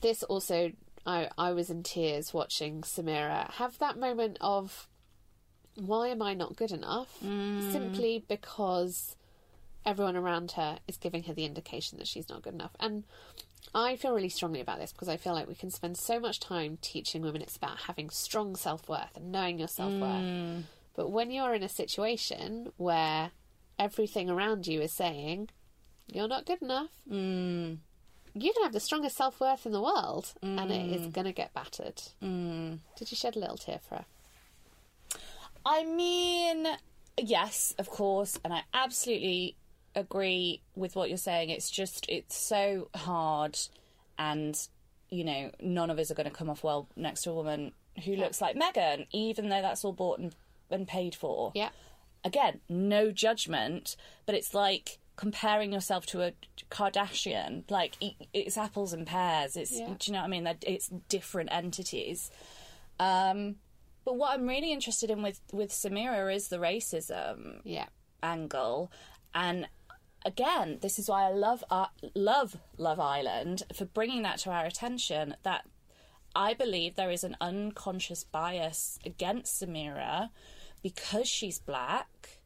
[0.01, 0.73] This also,
[1.05, 4.87] I I was in tears watching Samira have that moment of
[5.81, 7.19] why am I not good enough?
[7.21, 8.29] Simply mm.
[8.29, 9.17] because
[9.85, 12.73] everyone around her is giving her the indication that she's not good enough.
[12.79, 13.05] And
[13.75, 16.41] I feel really strongly about this because I feel like we can spend so much
[16.41, 20.23] time teaching women it's about having strong self worth and knowing your self worth.
[20.23, 20.63] Mm.
[20.95, 23.31] But when you're in a situation where
[23.79, 25.49] everything around you is saying
[26.13, 27.79] you're not good enough, mm.
[28.35, 31.33] you can have the strongest self worth in the world and it is going to
[31.33, 32.03] get battered.
[32.99, 34.05] Did you shed a little tear for her?
[35.65, 36.67] I mean,
[37.19, 39.57] yes, of course, and I absolutely
[39.95, 41.51] agree with what you're saying.
[41.51, 43.59] It's just it's so hard,
[44.19, 44.57] and
[45.11, 47.73] you know, none of us are going to come off well next to a woman
[48.05, 50.35] who looks like Megan, even though that's all bought and,
[50.71, 51.53] and paid for.
[51.55, 51.71] Yeah.
[52.25, 53.97] Again, no judgment,
[54.27, 56.33] but it's like comparing yourself to a
[56.71, 57.69] Kardashian.
[57.71, 57.97] Like
[58.33, 59.57] it's apples and pears.
[59.57, 59.87] It's Yeah.
[59.87, 60.45] do you know what I mean?
[60.45, 62.31] That it's different entities.
[62.99, 63.57] Um,
[64.05, 67.87] but what I'm really interested in with with Samira is the racism Yeah.
[68.23, 68.91] angle,
[69.35, 69.69] and
[70.25, 74.65] again, this is why I love uh, love Love Island for bringing that to our
[74.67, 75.37] attention.
[75.43, 75.67] That
[76.35, 80.31] I believe there is an unconscious bias against Samira
[80.83, 82.41] because she's black,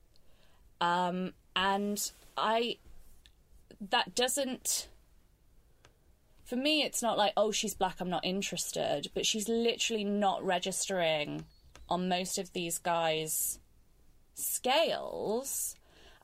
[0.81, 2.79] um, and I
[3.91, 4.89] that doesn't
[6.45, 10.45] for me, it's not like, oh, she's black, I'm not interested, but she's literally not
[10.45, 11.45] registering
[11.89, 13.59] on most of these guys'
[14.35, 15.75] scales.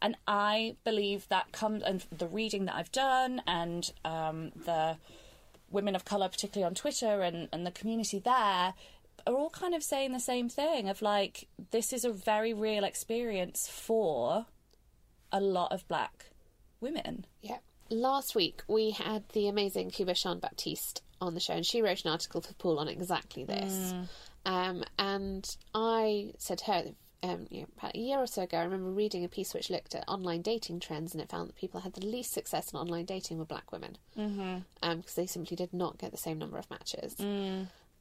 [0.02, 4.96] And I believe that comes, and the reading that I've done, and um, the
[5.70, 8.74] women of colour, particularly on Twitter and, and the community there,
[9.26, 12.84] are all kind of saying the same thing of like, this is a very real
[12.84, 14.46] experience for
[15.30, 16.30] a lot of black
[16.80, 17.26] women.
[17.42, 17.58] Yeah.
[17.90, 22.10] Last week we had the amazing Kuba Shand-Baptiste on the show, and she wrote an
[22.10, 23.92] article for Paul on exactly this.
[24.46, 26.84] Um, and I said to her,
[27.22, 29.68] um, you know, about a year or so ago, I remember reading a piece which
[29.68, 32.78] looked at online dating trends, and it found that people had the least success in
[32.78, 34.58] online dating were black women, Mm-hmm.
[34.82, 37.16] um, because they simply did not get the same number of matches.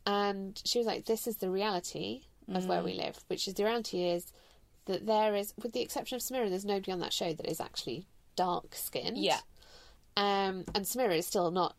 [0.05, 3.63] And she was like, "This is the reality of where we live, which is the
[3.65, 4.31] reality is
[4.85, 7.59] that there is, with the exception of Samira, there's nobody on that show that is
[7.59, 9.17] actually dark skinned.
[9.17, 9.39] Yeah.
[10.19, 11.75] Um, and Samira is still not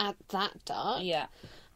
[0.00, 1.02] at that dark.
[1.02, 1.26] Yeah.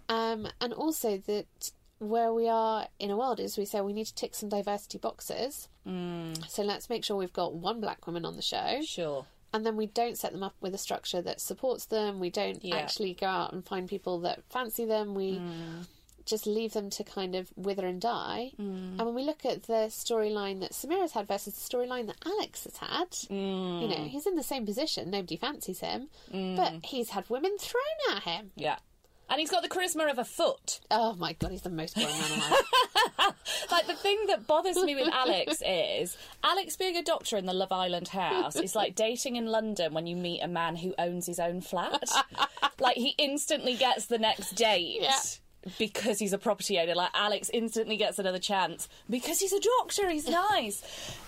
[0.09, 4.06] Um, and also that where we are in a world is we say we need
[4.06, 5.68] to tick some diversity boxes.
[5.86, 6.48] Mm.
[6.48, 8.80] So let's make sure we've got one black woman on the show.
[8.84, 9.26] Sure.
[9.52, 12.20] And then we don't set them up with a structure that supports them.
[12.20, 12.76] We don't Yeah.
[12.76, 15.14] actually go out and find people that fancy them.
[15.14, 15.40] We
[16.29, 18.53] just leave them to kind of wither and die.
[18.61, 18.99] Mm.
[18.99, 22.64] And when we look at the storyline that Samira's had versus the storyline that Alex
[22.64, 24.09] has had, you know, mm.
[24.09, 25.11] he's in the same position.
[25.11, 26.57] Nobody fancies him, mm.
[26.57, 28.51] but he's had women thrown at him.
[28.57, 28.76] Yeah.
[29.31, 30.81] And he's got the charisma of a foot.
[30.91, 33.35] Oh my god, he's the most boring man alive.
[33.70, 37.53] Like the thing that bothers me with Alex is Alex being a doctor in the
[37.53, 41.26] Love Island house is like dating in London when you meet a man who owns
[41.26, 42.09] his own flat.
[42.81, 44.99] like he instantly gets the next date.
[45.01, 45.18] Yeah.
[45.78, 50.08] Because he's a property owner, like Alex instantly gets another chance because he's a doctor.
[50.10, 50.80] He's nice.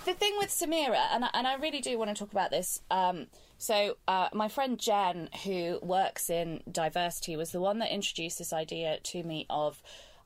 [0.04, 2.80] the thing with Samira, and I, and I really do want to talk about this.
[2.90, 3.26] Um,
[3.58, 8.52] so uh, my friend Jen, who works in diversity, was the one that introduced this
[8.52, 9.82] idea to me of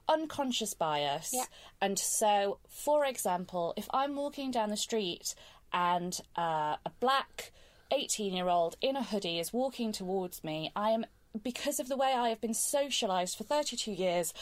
[0.08, 1.30] unconscious bias.
[1.32, 1.44] Yeah.
[1.80, 5.34] And so, for example, if I'm walking down the street
[5.72, 7.52] and uh, a black
[7.92, 11.04] 18 year old in a hoodie is walking towards me, I am,
[11.42, 14.32] because of the way I have been socialised for 32 years,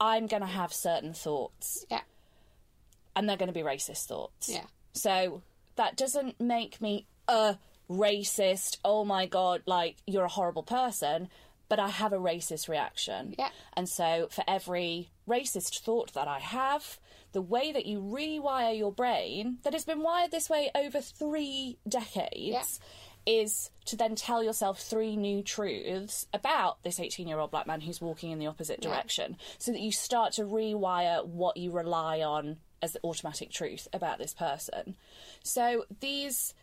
[0.00, 1.84] I'm going to have certain thoughts.
[1.90, 2.00] Yeah.
[3.14, 4.48] And they're going to be racist thoughts.
[4.48, 4.64] Yeah.
[4.92, 5.42] So
[5.76, 11.28] that doesn't make me a racist, oh my god, like you're a horrible person,
[11.68, 13.34] but I have a racist reaction.
[13.38, 13.50] Yeah.
[13.74, 16.98] And so for every racist thought that I have,
[17.32, 21.78] the way that you rewire your brain, that has been wired this way over three
[21.88, 22.80] decades,
[23.26, 27.80] is to then tell yourself three new truths about this 18 year old black man
[27.80, 28.90] who's walking in the opposite Yeah.
[28.90, 29.36] direction.
[29.58, 34.18] So that you start to rewire what you rely on as the automatic truth about
[34.18, 34.96] this person.
[35.42, 36.54] So these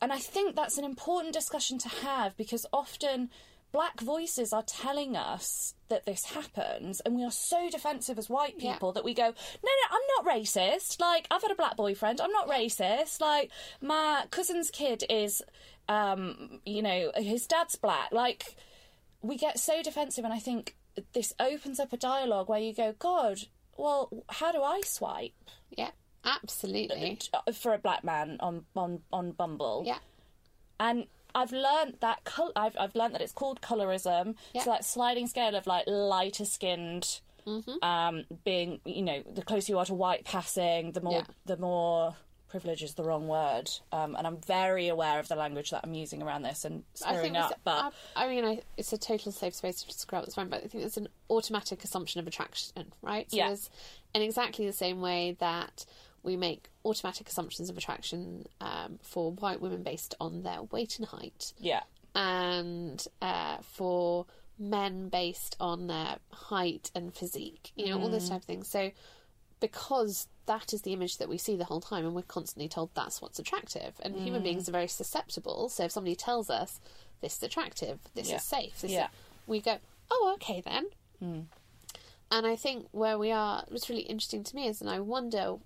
[0.00, 3.30] and I think that's an important discussion to have because often
[3.72, 8.54] black voices are telling us that this happens and we are so defensive as white
[8.58, 8.74] Yeah.
[8.74, 11.00] people that we go, no, no, I'm not racist.
[11.00, 12.20] Like, I've had a black boyfriend.
[12.20, 13.20] I'm not racist.
[13.20, 13.50] Like,
[13.80, 15.42] my cousin's kid is,
[15.88, 18.12] um, you know, his dad's black.
[18.12, 18.56] Like,
[19.22, 20.76] we get so defensive and I think
[21.14, 23.38] this opens up a dialogue where you go, God,
[23.76, 25.32] well, how do I swipe?
[25.70, 25.90] Yeah,
[26.24, 27.18] absolutely.
[27.54, 29.84] for a black man on on on Bumble.
[29.86, 29.98] Yeah.
[30.78, 34.34] And I've learned that col- I've I've learned that it's called colorism.
[34.54, 34.62] Yeah.
[34.64, 37.82] So that sliding scale of like lighter skinned Mm-hmm.
[37.82, 41.24] um being you know the closer you are to white passing the more Yeah.
[41.44, 42.14] the more
[42.46, 45.92] privilege is the wrong word um and i'm very aware of the language that i'm
[45.92, 49.56] using around this and screwing up but I, I mean, I, it's a total safe
[49.56, 53.28] space to describe it's fine, but I think it's an automatic assumption of attraction, right?
[53.28, 53.56] So Yeah.
[54.14, 55.84] in exactly the same way that
[56.22, 61.08] we make automatic assumptions of attraction um, for white women based on their weight and
[61.08, 61.82] height, yeah.
[62.14, 64.26] And uh, for
[64.58, 68.68] men based on their height and physique, you know, all those type of things.
[68.68, 68.90] So
[69.60, 72.90] because that is the image that we see the whole time and we're constantly told
[72.94, 75.68] that's what's attractive and human beings are very susceptible.
[75.68, 76.80] So if somebody tells us
[77.20, 78.36] this is attractive this Yeah.
[78.36, 79.04] is safe this Yeah.
[79.06, 79.10] is,
[79.46, 79.78] we go
[80.10, 80.86] oh okay then.
[81.20, 85.56] And i think where we are what's really interesting to me is and i wonder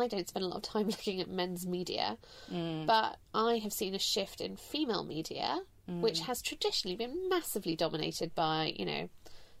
[0.00, 2.16] i don't spend a lot of time looking at men's media
[2.52, 2.86] mm.
[2.86, 6.24] but i have seen a shift in female media which mm.
[6.24, 9.08] has traditionally been massively dominated by you know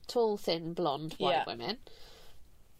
[0.06, 1.44] tall thin blonde white Yeah.
[1.46, 1.78] women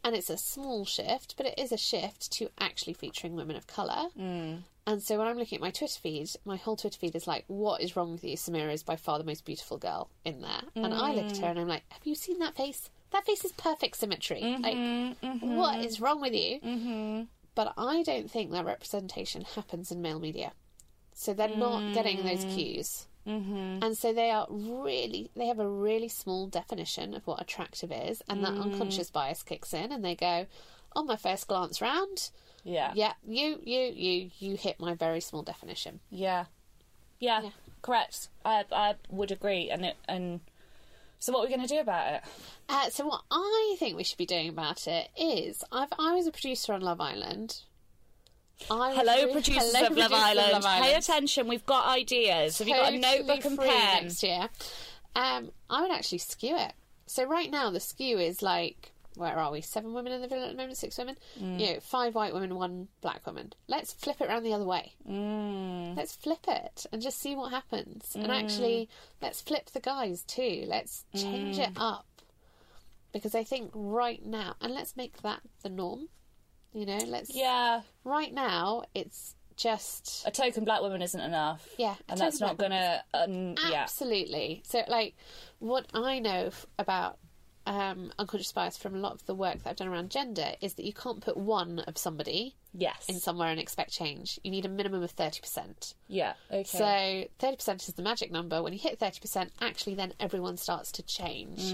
[0.05, 3.67] and it's a small shift, but it is a shift to actually featuring women of
[3.67, 4.09] colour.
[4.19, 4.63] Mm.
[4.87, 7.45] And so when I'm looking at my Twitter feed, my whole Twitter feed is like,
[7.47, 8.37] "What is wrong with you?
[8.37, 11.47] Samira is by far the most beautiful girl in there." And I look at her
[11.47, 11.51] mm.
[11.51, 12.91] and I'm like, "Have you seen that face?
[13.13, 14.43] That face is perfect symmetry.
[14.43, 15.57] Like, mm-hmm, mm-hmm.
[15.57, 17.23] what is wrong with you?" Mm-hmm.
[17.55, 20.53] But I don't think that representation happens in male media,
[21.13, 23.07] so they're not getting those cues.
[23.27, 23.79] Mm-hmm.
[23.83, 28.23] And so they are really, they have a really small definition of what attractive is,
[28.29, 30.47] and that unconscious bias kicks in, and they go,
[30.95, 32.31] on my first glance round,
[32.65, 36.01] yeah yeah, you, you, you, you hit my very small definition.
[36.11, 36.47] Yeah.
[37.21, 37.51] Yeah, Yeah.
[37.83, 38.29] correct.
[38.45, 40.41] I I would agree, and it and
[41.25, 42.21] so what are we going to do about it?
[42.69, 46.27] Uh, so what I think we should be doing about it is, I've I was
[46.27, 47.61] a producer on Love Island.
[48.71, 50.53] I Hello, producers hello, of Love Island.
[50.53, 51.49] Love Pay attention.
[51.49, 52.59] We've got ideas.
[52.59, 54.03] Have you got a notebook and pen?
[54.05, 54.51] next year?
[55.17, 56.75] Um, I would actually skew it.
[57.07, 59.61] So right now the skew is like where are we?
[59.61, 61.17] Seven women in the villa at the moment, six women.
[61.41, 61.61] Mm.
[61.61, 63.53] You know, five white women, one black woman.
[63.69, 64.93] Let's flip it around the other way.
[65.09, 65.97] Mm.
[65.97, 68.15] Let's flip it and just see what happens.
[68.15, 68.43] And Mm.
[68.43, 68.89] actually,
[69.23, 70.65] let's flip the guys too.
[70.67, 71.81] Let's change it Mm.
[71.81, 72.07] up
[73.13, 76.09] because I think right now, and let's make that the norm.
[76.73, 77.83] You know, let's Yeah.
[78.03, 81.65] Right now, it's just A token black woman isn't enough.
[81.79, 83.05] Yeah, and that's not gonna.
[83.15, 83.83] Um, yeah.
[83.83, 84.63] Absolutely.
[84.67, 85.15] So, like,
[85.61, 87.19] what I know f- about
[87.67, 90.75] um, unconscious bias from a lot of the work that I've done around gender is
[90.75, 93.09] that you can't put one of somebody Yes.
[93.09, 94.41] in somewhere and expect change.
[94.43, 95.95] You need a minimum of 30%.
[96.09, 96.33] Yeah.
[96.51, 96.65] Okay.
[96.65, 96.85] So
[97.47, 98.63] 30% is the magic number.
[98.65, 101.73] When you hit 30%, actually then everyone starts to change.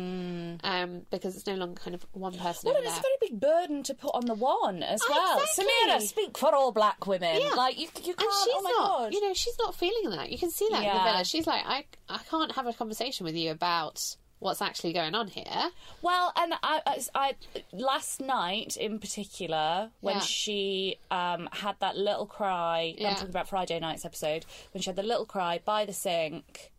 [0.63, 3.41] Um, because it's no longer kind of one person Well, and it's a very big
[3.41, 5.41] burden to put on the one as well.
[5.41, 5.65] Exactly.
[5.89, 7.41] Samira, speak for all black women.
[7.41, 7.55] Yeah.
[7.55, 8.21] Like you, you can't.
[8.21, 9.13] and she's oh my not, god.
[9.15, 10.31] you know, she's not feeling that.
[10.31, 11.25] You can see that in the villa.
[11.25, 15.29] She's like, I, I can't have a conversation with you about what's actually going on
[15.29, 15.71] here.
[16.03, 17.35] Well, and I, I, I
[17.73, 20.21] last night in particular, when Yeah.
[20.23, 23.11] she um, had that little cry, Yeah.
[23.11, 26.73] I'm talking about Friday night's episode, when she had the little cry by the sink,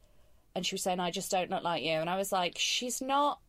[0.53, 2.99] and she was saying, "I just don't look like you," and I was like, "She's
[3.01, 3.39] not."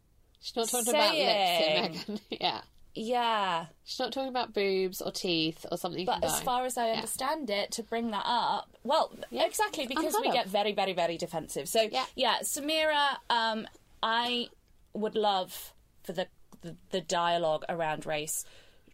[0.41, 2.21] She's not talking about lips Megan.
[2.31, 2.61] yeah.
[2.95, 3.67] Yeah.
[3.85, 6.05] She's not talking about boobs or teeth or something.
[6.05, 6.95] But as far as I Yeah.
[6.97, 11.69] understand it, to bring that up, well, exactly because we get very, very, very defensive.
[11.69, 13.67] So yeah, yeah, Samira, um,
[14.03, 14.49] I
[14.95, 15.73] would love
[16.03, 16.27] for the,
[16.63, 18.45] the the dialogue around race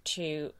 [0.04, 0.52] to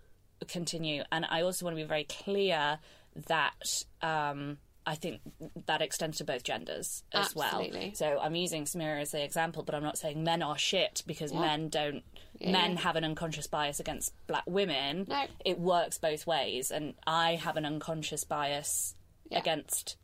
[0.47, 2.79] continue, and I also want to be very clear
[3.27, 3.85] that.
[4.03, 5.21] Um, I think
[5.67, 7.79] that extends to both genders as Absolutely.
[7.79, 7.91] well.
[7.95, 11.31] So I'm using Samira as the example, but I'm not saying men are shit because
[11.31, 11.41] Yeah.
[11.41, 12.03] men don't.
[12.39, 12.79] Yeah, men yeah.
[12.81, 15.05] have an unconscious bias against black women.
[15.07, 15.27] No.
[15.45, 18.95] It works both ways, and I have an unconscious bias
[19.31, 19.99] against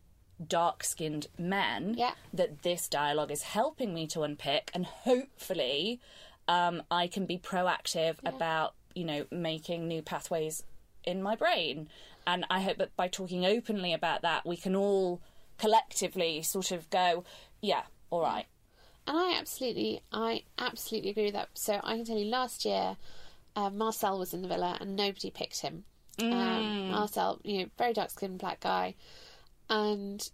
[0.47, 1.95] dark-skinned men.
[1.97, 2.13] Yeah.
[2.33, 6.01] That this dialogue is helping me to unpick, and hopefully,
[6.49, 10.63] um, I can be proactive about you know making new pathways
[11.05, 11.89] in my brain.
[12.27, 15.21] And I hope that by talking openly about that, we can all
[15.59, 17.25] collectively sort of go,
[17.61, 18.47] yeah, all right.
[19.07, 21.51] And I absolutely, I absolutely agree with that.
[21.53, 22.97] So I can tell you, last year,
[23.55, 25.85] uh, Marcel was in the villa and nobody picked him.
[26.19, 26.91] Um, Mm.
[26.93, 28.95] Marcel, you know, very dark skinned black guy,
[29.71, 30.31] and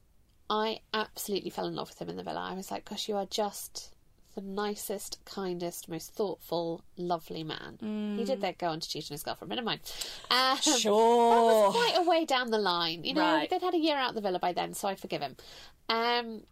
[0.48, 2.40] I absolutely fell in love with him in the villa.
[2.40, 3.94] I was like, gosh, you are just
[4.34, 7.78] the nicest, kindest, most thoughtful, lovely man.
[8.16, 9.80] He did that go on to cheat on his girlfriend, but never mind.
[10.30, 11.30] Um, Sure.
[11.34, 13.02] That was quite a way down the line.
[13.04, 13.50] You know, Right.
[13.50, 15.36] they'd had a year out the villa by then, so I forgive him.
[15.88, 16.42] Um,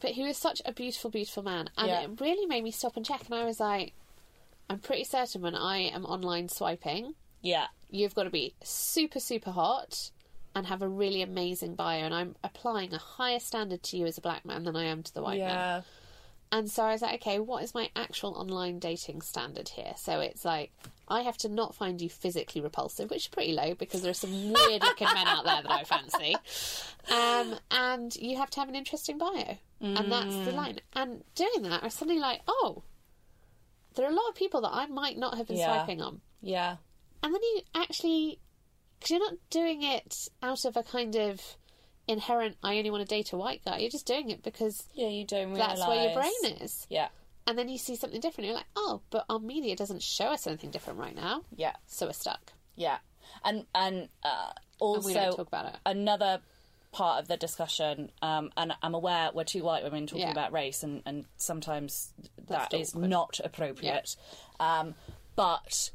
[0.00, 1.70] but he was such a beautiful, beautiful man.
[1.76, 2.02] And Yeah.
[2.02, 3.24] it really made me stop and check.
[3.26, 3.94] And I was like,
[4.70, 7.66] I'm pretty certain when I am online swiping, Yeah.
[7.90, 10.10] you've got to be super, super hot
[10.54, 12.00] and have a really amazing bio.
[12.04, 15.02] And I'm applying a higher standard to you as a black man than I am
[15.02, 15.48] to the white man.
[15.48, 15.82] Yeah.
[16.52, 19.94] And so I was like, okay, what is my actual online dating standard here?
[19.96, 20.70] So it's like,
[21.08, 24.14] I have to not find you physically repulsive, which is pretty low because there are
[24.14, 26.36] some weird looking men out there that I fancy.
[27.10, 29.58] Um, and you have to have an interesting bio.
[29.80, 30.54] And that's the Mm.
[30.54, 30.80] line.
[30.94, 32.84] And doing that, I was suddenly like, oh,
[33.96, 35.66] there are a lot of people that I might not have been Yeah.
[35.76, 36.20] swiping on.
[36.40, 36.76] Yeah.
[37.22, 38.38] And then you actually,
[39.04, 41.40] because you're not doing it out of a kind of
[42.08, 43.78] inherent, I only want to date a white guy.
[43.78, 46.86] You're just doing it because yeah, you don't that's where your brain is.
[46.88, 47.08] Yeah.
[47.46, 48.46] And then you see something different.
[48.46, 51.42] You're like, oh, but our media doesn't show us anything different right now.
[51.54, 51.72] Yeah.
[51.86, 52.52] So we're stuck.
[52.76, 52.96] Yeah,
[53.44, 55.76] and and uh, also we don't talk about it.
[55.86, 56.40] another
[56.90, 60.30] part of the discussion, um, and I'm aware we're two white women talking Yeah.
[60.32, 62.12] about race, and, and sometimes
[62.48, 63.10] That's that is awkward.
[63.10, 64.16] not appropriate.
[64.58, 64.94] Um,
[65.36, 65.90] but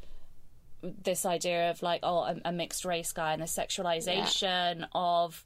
[0.82, 5.45] this idea of like, oh, a, a mixed race guy and the sexualization of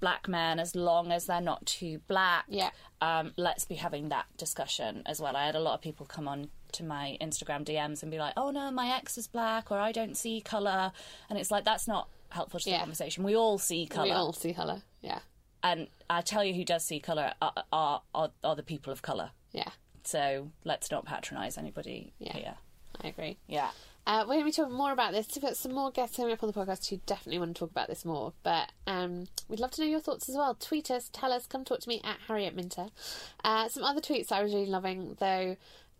[0.00, 2.44] black men as long as they're not too black.
[2.48, 2.70] Yeah.
[3.00, 5.36] Um, let's be having that discussion as well.
[5.36, 8.34] I had a lot of people come on to my Instagram DMs and be like,
[8.36, 10.92] "Oh no, my ex is black," or "I don't see color,"
[11.30, 13.24] and it's like that's not helpful to the conversation.
[13.24, 14.04] We all see color.
[14.06, 14.82] We all see colour.
[15.00, 15.20] Yeah.
[15.62, 19.00] and I tell you, who does see color are are, are, are the people of
[19.02, 19.30] color.
[19.52, 19.70] Yeah.
[20.04, 22.32] So let's not patronise anybody Yeah.
[22.34, 22.54] here.
[23.02, 23.38] I agree.
[23.46, 23.70] Yeah.
[24.06, 25.26] Uh, we're going to be talking more about this.
[25.34, 27.70] We've got some more guests coming up on the podcast who definitely want to talk
[27.70, 28.32] about this more.
[28.44, 30.54] But um, we'd love to know your thoughts as well.
[30.54, 32.86] Tweet us, tell us, come talk to me at Harriet Minter.
[33.42, 35.56] Uh, some other tweets I was really loving, though.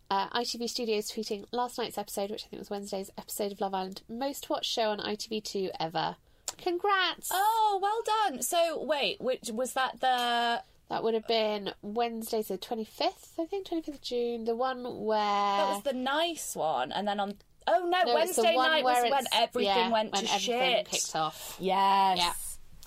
[0.09, 3.73] Uh, ITV Studios tweeting last night's episode, which I think was Wednesday's episode of Love
[3.73, 6.15] Island, most watched show on ITV2 ever.
[6.57, 7.29] Congrats!
[7.31, 8.41] Oh, well done.
[8.41, 10.63] So wait, which was that the?
[10.89, 14.45] That would have been Wednesday, the 25th, I think, 25th of June.
[14.45, 15.17] The one where.
[15.19, 17.35] That was the nice one, and then on.
[17.67, 20.89] Oh no, No, Wednesday night was when everything yeah, went when to everything shit.
[20.89, 21.57] kicked off.
[21.59, 22.17] Yes.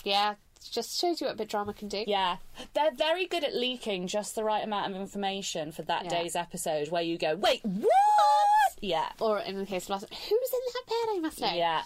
[0.03, 0.11] Yeah.
[0.11, 0.33] Yeah.
[0.71, 2.03] Just shows you what a bit drama can do.
[2.07, 2.37] Yeah,
[2.73, 6.09] they're very good at leaking just the right amount of information for that Yeah.
[6.21, 9.09] day's episode, where you go, "Wait, what?" Yeah.
[9.19, 11.15] Or in the case of last, who's in that bed?
[11.15, 11.53] I must know.
[11.53, 11.83] Yeah.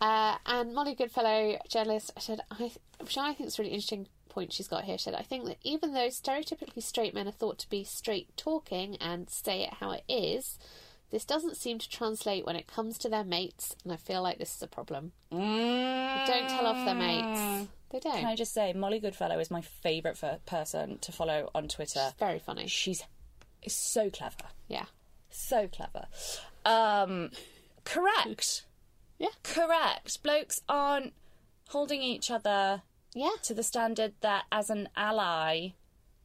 [0.00, 4.52] Uh, and Molly Goodfellow, journalist, said, I, which I think is a really interesting point
[4.52, 4.98] she's got here.
[4.98, 8.36] She said, I think that even though stereotypically straight men are thought to be straight
[8.36, 10.58] talking and say it how it is,
[11.12, 14.38] this doesn't seem to translate when it comes to their mates, and I feel like
[14.38, 15.12] this is a problem.
[15.30, 15.36] They
[16.26, 17.68] don't tell off their mates.
[17.90, 18.16] They don't.
[18.16, 22.14] Can I just say, Molly Goodfellow is my favourite person to follow on Twitter.
[22.18, 22.66] Very funny.
[22.66, 23.04] She's
[23.62, 24.48] is so clever.
[24.68, 24.86] Yeah.
[25.30, 26.06] So clever.
[26.64, 27.30] Um,
[27.84, 28.64] correct.
[29.18, 29.28] Yeah.
[29.42, 30.22] Correct.
[30.22, 31.12] Blokes aren't
[31.68, 32.82] holding each other
[33.14, 33.36] yeah.
[33.42, 35.68] to the standard that, as an ally,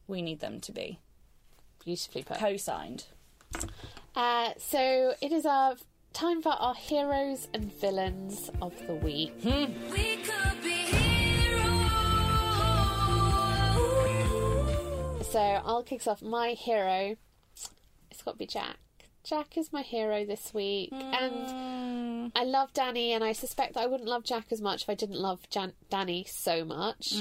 [0.06, 0.98] we need them to be.
[1.84, 2.38] Beautifully put.
[2.38, 3.04] Co-signed.
[4.18, 5.76] Uh, so it is our
[6.12, 9.32] time for our heroes and villains of the week.
[15.22, 16.20] So I'll kick off.
[16.20, 17.14] My hero,
[18.10, 18.78] it's got to be Jack.
[19.28, 23.86] Jack is my hero this week, and I love Dani, and I suspect that I
[23.86, 27.12] wouldn't love Jack as much if I didn't love Jan- Dani so much.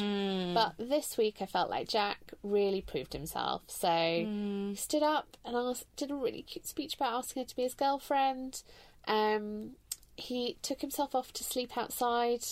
[0.53, 3.63] But this week, I felt like Jack really proved himself.
[3.67, 3.89] So
[4.69, 7.63] he stood up and asked, did a really cute speech about asking her to be
[7.63, 8.61] his girlfriend.
[9.05, 9.71] Um,
[10.15, 12.43] he took himself off to sleep outside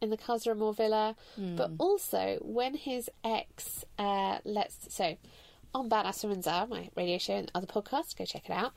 [0.00, 1.14] in the Casa Amor villa,
[1.56, 5.16] but also when his ex, uh, let's so
[5.74, 8.72] on Badass Women's Hour, my radio show and other podcasts, go check it out.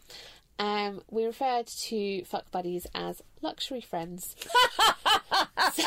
[0.60, 4.36] Um, we referred to fuck buddies as luxury friends.
[5.74, 5.84] so,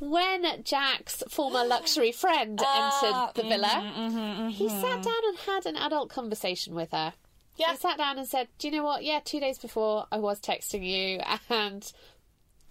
[0.00, 4.48] when Jack's former luxury friend ah, entered the mm-hmm, villa, mm-hmm, mm-hmm.
[4.48, 7.14] he sat down and had an adult conversation with her.
[7.56, 7.72] Yeah.
[7.72, 9.04] He sat down and said, Do you know what?
[9.04, 11.20] Yeah, two days before I was texting you,
[11.50, 11.92] and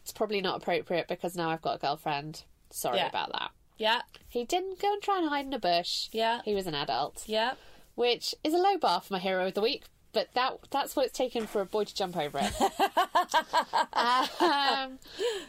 [0.03, 2.43] it's probably not appropriate because now I've got a girlfriend.
[2.69, 3.09] Sorry Yeah.
[3.09, 3.51] about that.
[3.77, 4.01] Yeah.
[4.27, 6.09] He didn't go and try and hide in a bush.
[6.11, 6.41] Yeah.
[6.45, 7.23] He was an adult.
[7.25, 7.53] Yeah.
[7.95, 11.05] Which is a low bar for my hero of the week, but that that's what
[11.07, 12.61] it's taken for a boy to jump over it.
[13.93, 14.99] um,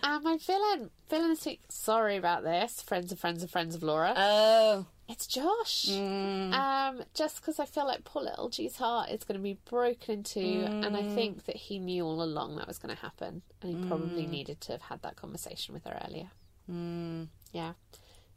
[0.02, 3.82] and my villain, villain this week, sorry about this, friends of friends of friends of
[3.82, 4.12] Laura.
[4.16, 4.86] Oh.
[5.06, 5.90] It's Josh.
[5.90, 10.14] Um, just because I feel like poor little G's heart is going to be broken
[10.20, 13.70] into, and I think that he knew all along that was going to happen, and
[13.70, 16.30] he probably needed to have had that conversation with her earlier.
[17.52, 17.72] Yeah.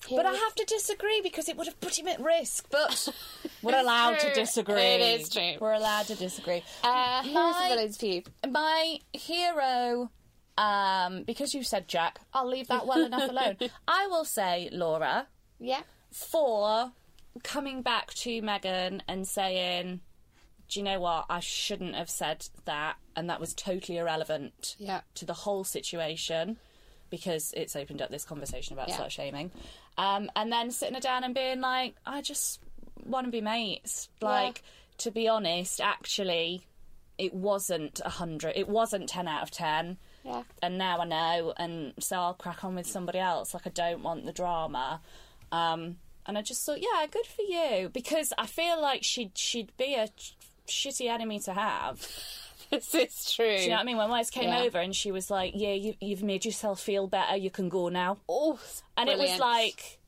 [0.10, 2.68] But I have to disagree because it would have put him at risk.
[2.70, 3.10] But
[3.64, 4.82] we're allowed to disagree.
[4.82, 5.54] It is true.
[5.60, 6.64] We're allowed to disagree.
[6.84, 8.24] Uh, My- for you.
[8.50, 10.12] My hero,
[10.58, 13.58] um, because you said Jack, I'll leave that well enough alone.
[13.88, 15.28] I will say Laura
[15.60, 15.82] Yeah.
[16.12, 16.92] for
[17.44, 20.02] coming back to Megan and saying,
[20.70, 21.26] "Do you know what?
[21.30, 25.02] I shouldn't have said that, and that was totally irrelevant Yeah.
[25.16, 26.58] to the whole situation."
[27.10, 28.98] Because it's opened up this conversation about Yeah.
[28.98, 29.52] slut shaming,
[29.98, 32.60] um, and then sitting her down and being like, "I just
[33.06, 34.64] want to be mates." Like,
[35.00, 36.68] to be honest, actually,
[37.18, 38.54] it wasn't a hundred.
[38.56, 39.98] It wasn't ten out of ten.
[40.24, 40.44] Yeah.
[40.62, 43.54] And now I know, and so I'll crack on with somebody else.
[43.54, 45.02] Like I don't want the drama.
[45.52, 49.72] Um, and I just thought, yeah, good for you, because I feel like she'd she'd
[49.78, 50.36] be a ch-
[50.68, 52.06] shitty enemy to have.
[52.72, 53.56] This is true.
[53.58, 53.98] Do you know what I mean?
[53.98, 54.62] When Wes came Yeah.
[54.64, 57.36] over and she was like, "Yeah, you, you've made yourself feel better.
[57.38, 58.60] You can go now." Oh,
[58.98, 60.00] and it was like,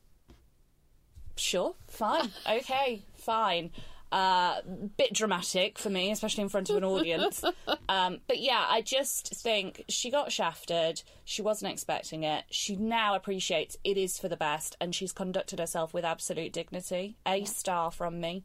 [1.36, 3.70] sure, fine, okay, fine.
[4.12, 4.60] Uh,
[4.96, 7.44] bit dramatic for me, especially in front of an audience.
[7.88, 11.02] um, but yeah, I just think she got shafted.
[11.24, 12.44] She wasn't expecting it.
[12.50, 17.16] She now appreciates it is for the best, and she's conducted herself with absolute dignity.
[17.24, 18.42] A star from me.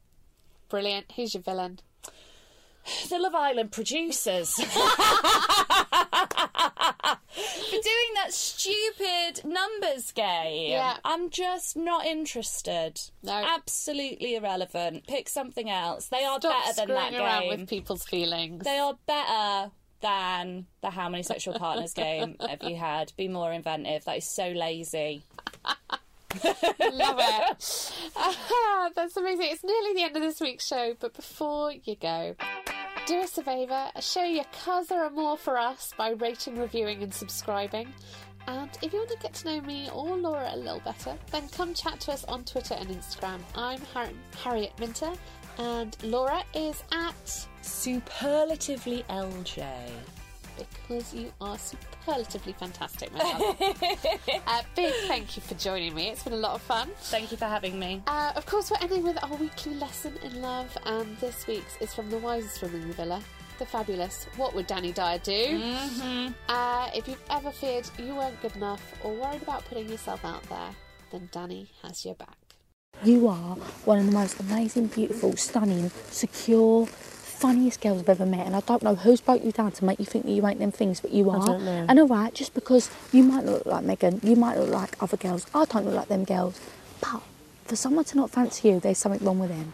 [0.70, 1.12] Brilliant.
[1.16, 1.80] Who's your villain?
[3.10, 4.54] The Love Island producers.
[7.36, 10.72] For doing that stupid numbers game.
[10.72, 10.98] Yeah.
[11.04, 13.02] I'm just not interested.
[13.24, 13.34] No.
[13.34, 15.08] Absolutely irrelevant.
[15.08, 16.08] Pick something else.
[16.08, 18.64] They are Stop better than that screwing around with people's feelings.
[18.64, 19.72] They are better
[20.02, 23.12] than the How Many Sexual Partners game have you had.
[23.18, 24.06] Be more inventive.
[24.06, 25.24] That is so lazy.
[26.44, 27.92] Love it.
[28.18, 29.48] Ah, that's amazing.
[29.52, 32.36] It's nearly the end of this week's show, but before you go,
[33.06, 37.94] do us a favour, show your Casa Amor for us by rating, reviewing, and subscribing.
[38.48, 41.48] And if you want to get to know me or Laura a little better, then
[41.50, 43.40] come chat to us on Twitter and Instagram.
[43.56, 44.10] I'm Har-
[44.44, 45.14] Harriet Minter,
[45.60, 49.66] and Laura is at Superlatively LJ.
[50.58, 53.58] Because you are superlatively fantastic, my love.
[54.48, 56.10] uh, big thank you for joining me.
[56.10, 56.90] It's been a lot of fun.
[56.98, 58.04] Thank you for having me.
[58.08, 61.94] Uh, of course, we're ending with our weekly lesson in love, and this week's is
[61.94, 63.22] from the wisest woman in the villa,
[63.60, 65.32] the fabulous What Would Dani Dyer Do?
[65.32, 66.34] Mm-hmm.
[66.50, 70.44] Uh, if you've ever feared you weren't good enough or worried about putting yourself out
[70.44, 70.70] there,
[71.12, 72.38] then Dani has your back.
[73.04, 76.88] You are one of the most amazing, beautiful, stunning, secure,
[77.36, 80.00] funniest girls I've ever met, and I don't know who's broke you down to make
[80.00, 81.46] you think that you ain't them things, but you I are.
[81.46, 81.86] don't know.
[81.90, 85.02] And all right, just because you might not look like Megan, you might look like
[85.04, 85.46] other girls.
[85.54, 86.60] I don't look like them girls,
[87.02, 87.22] but
[87.66, 89.74] for someone to not fancy you, there's something wrong with them.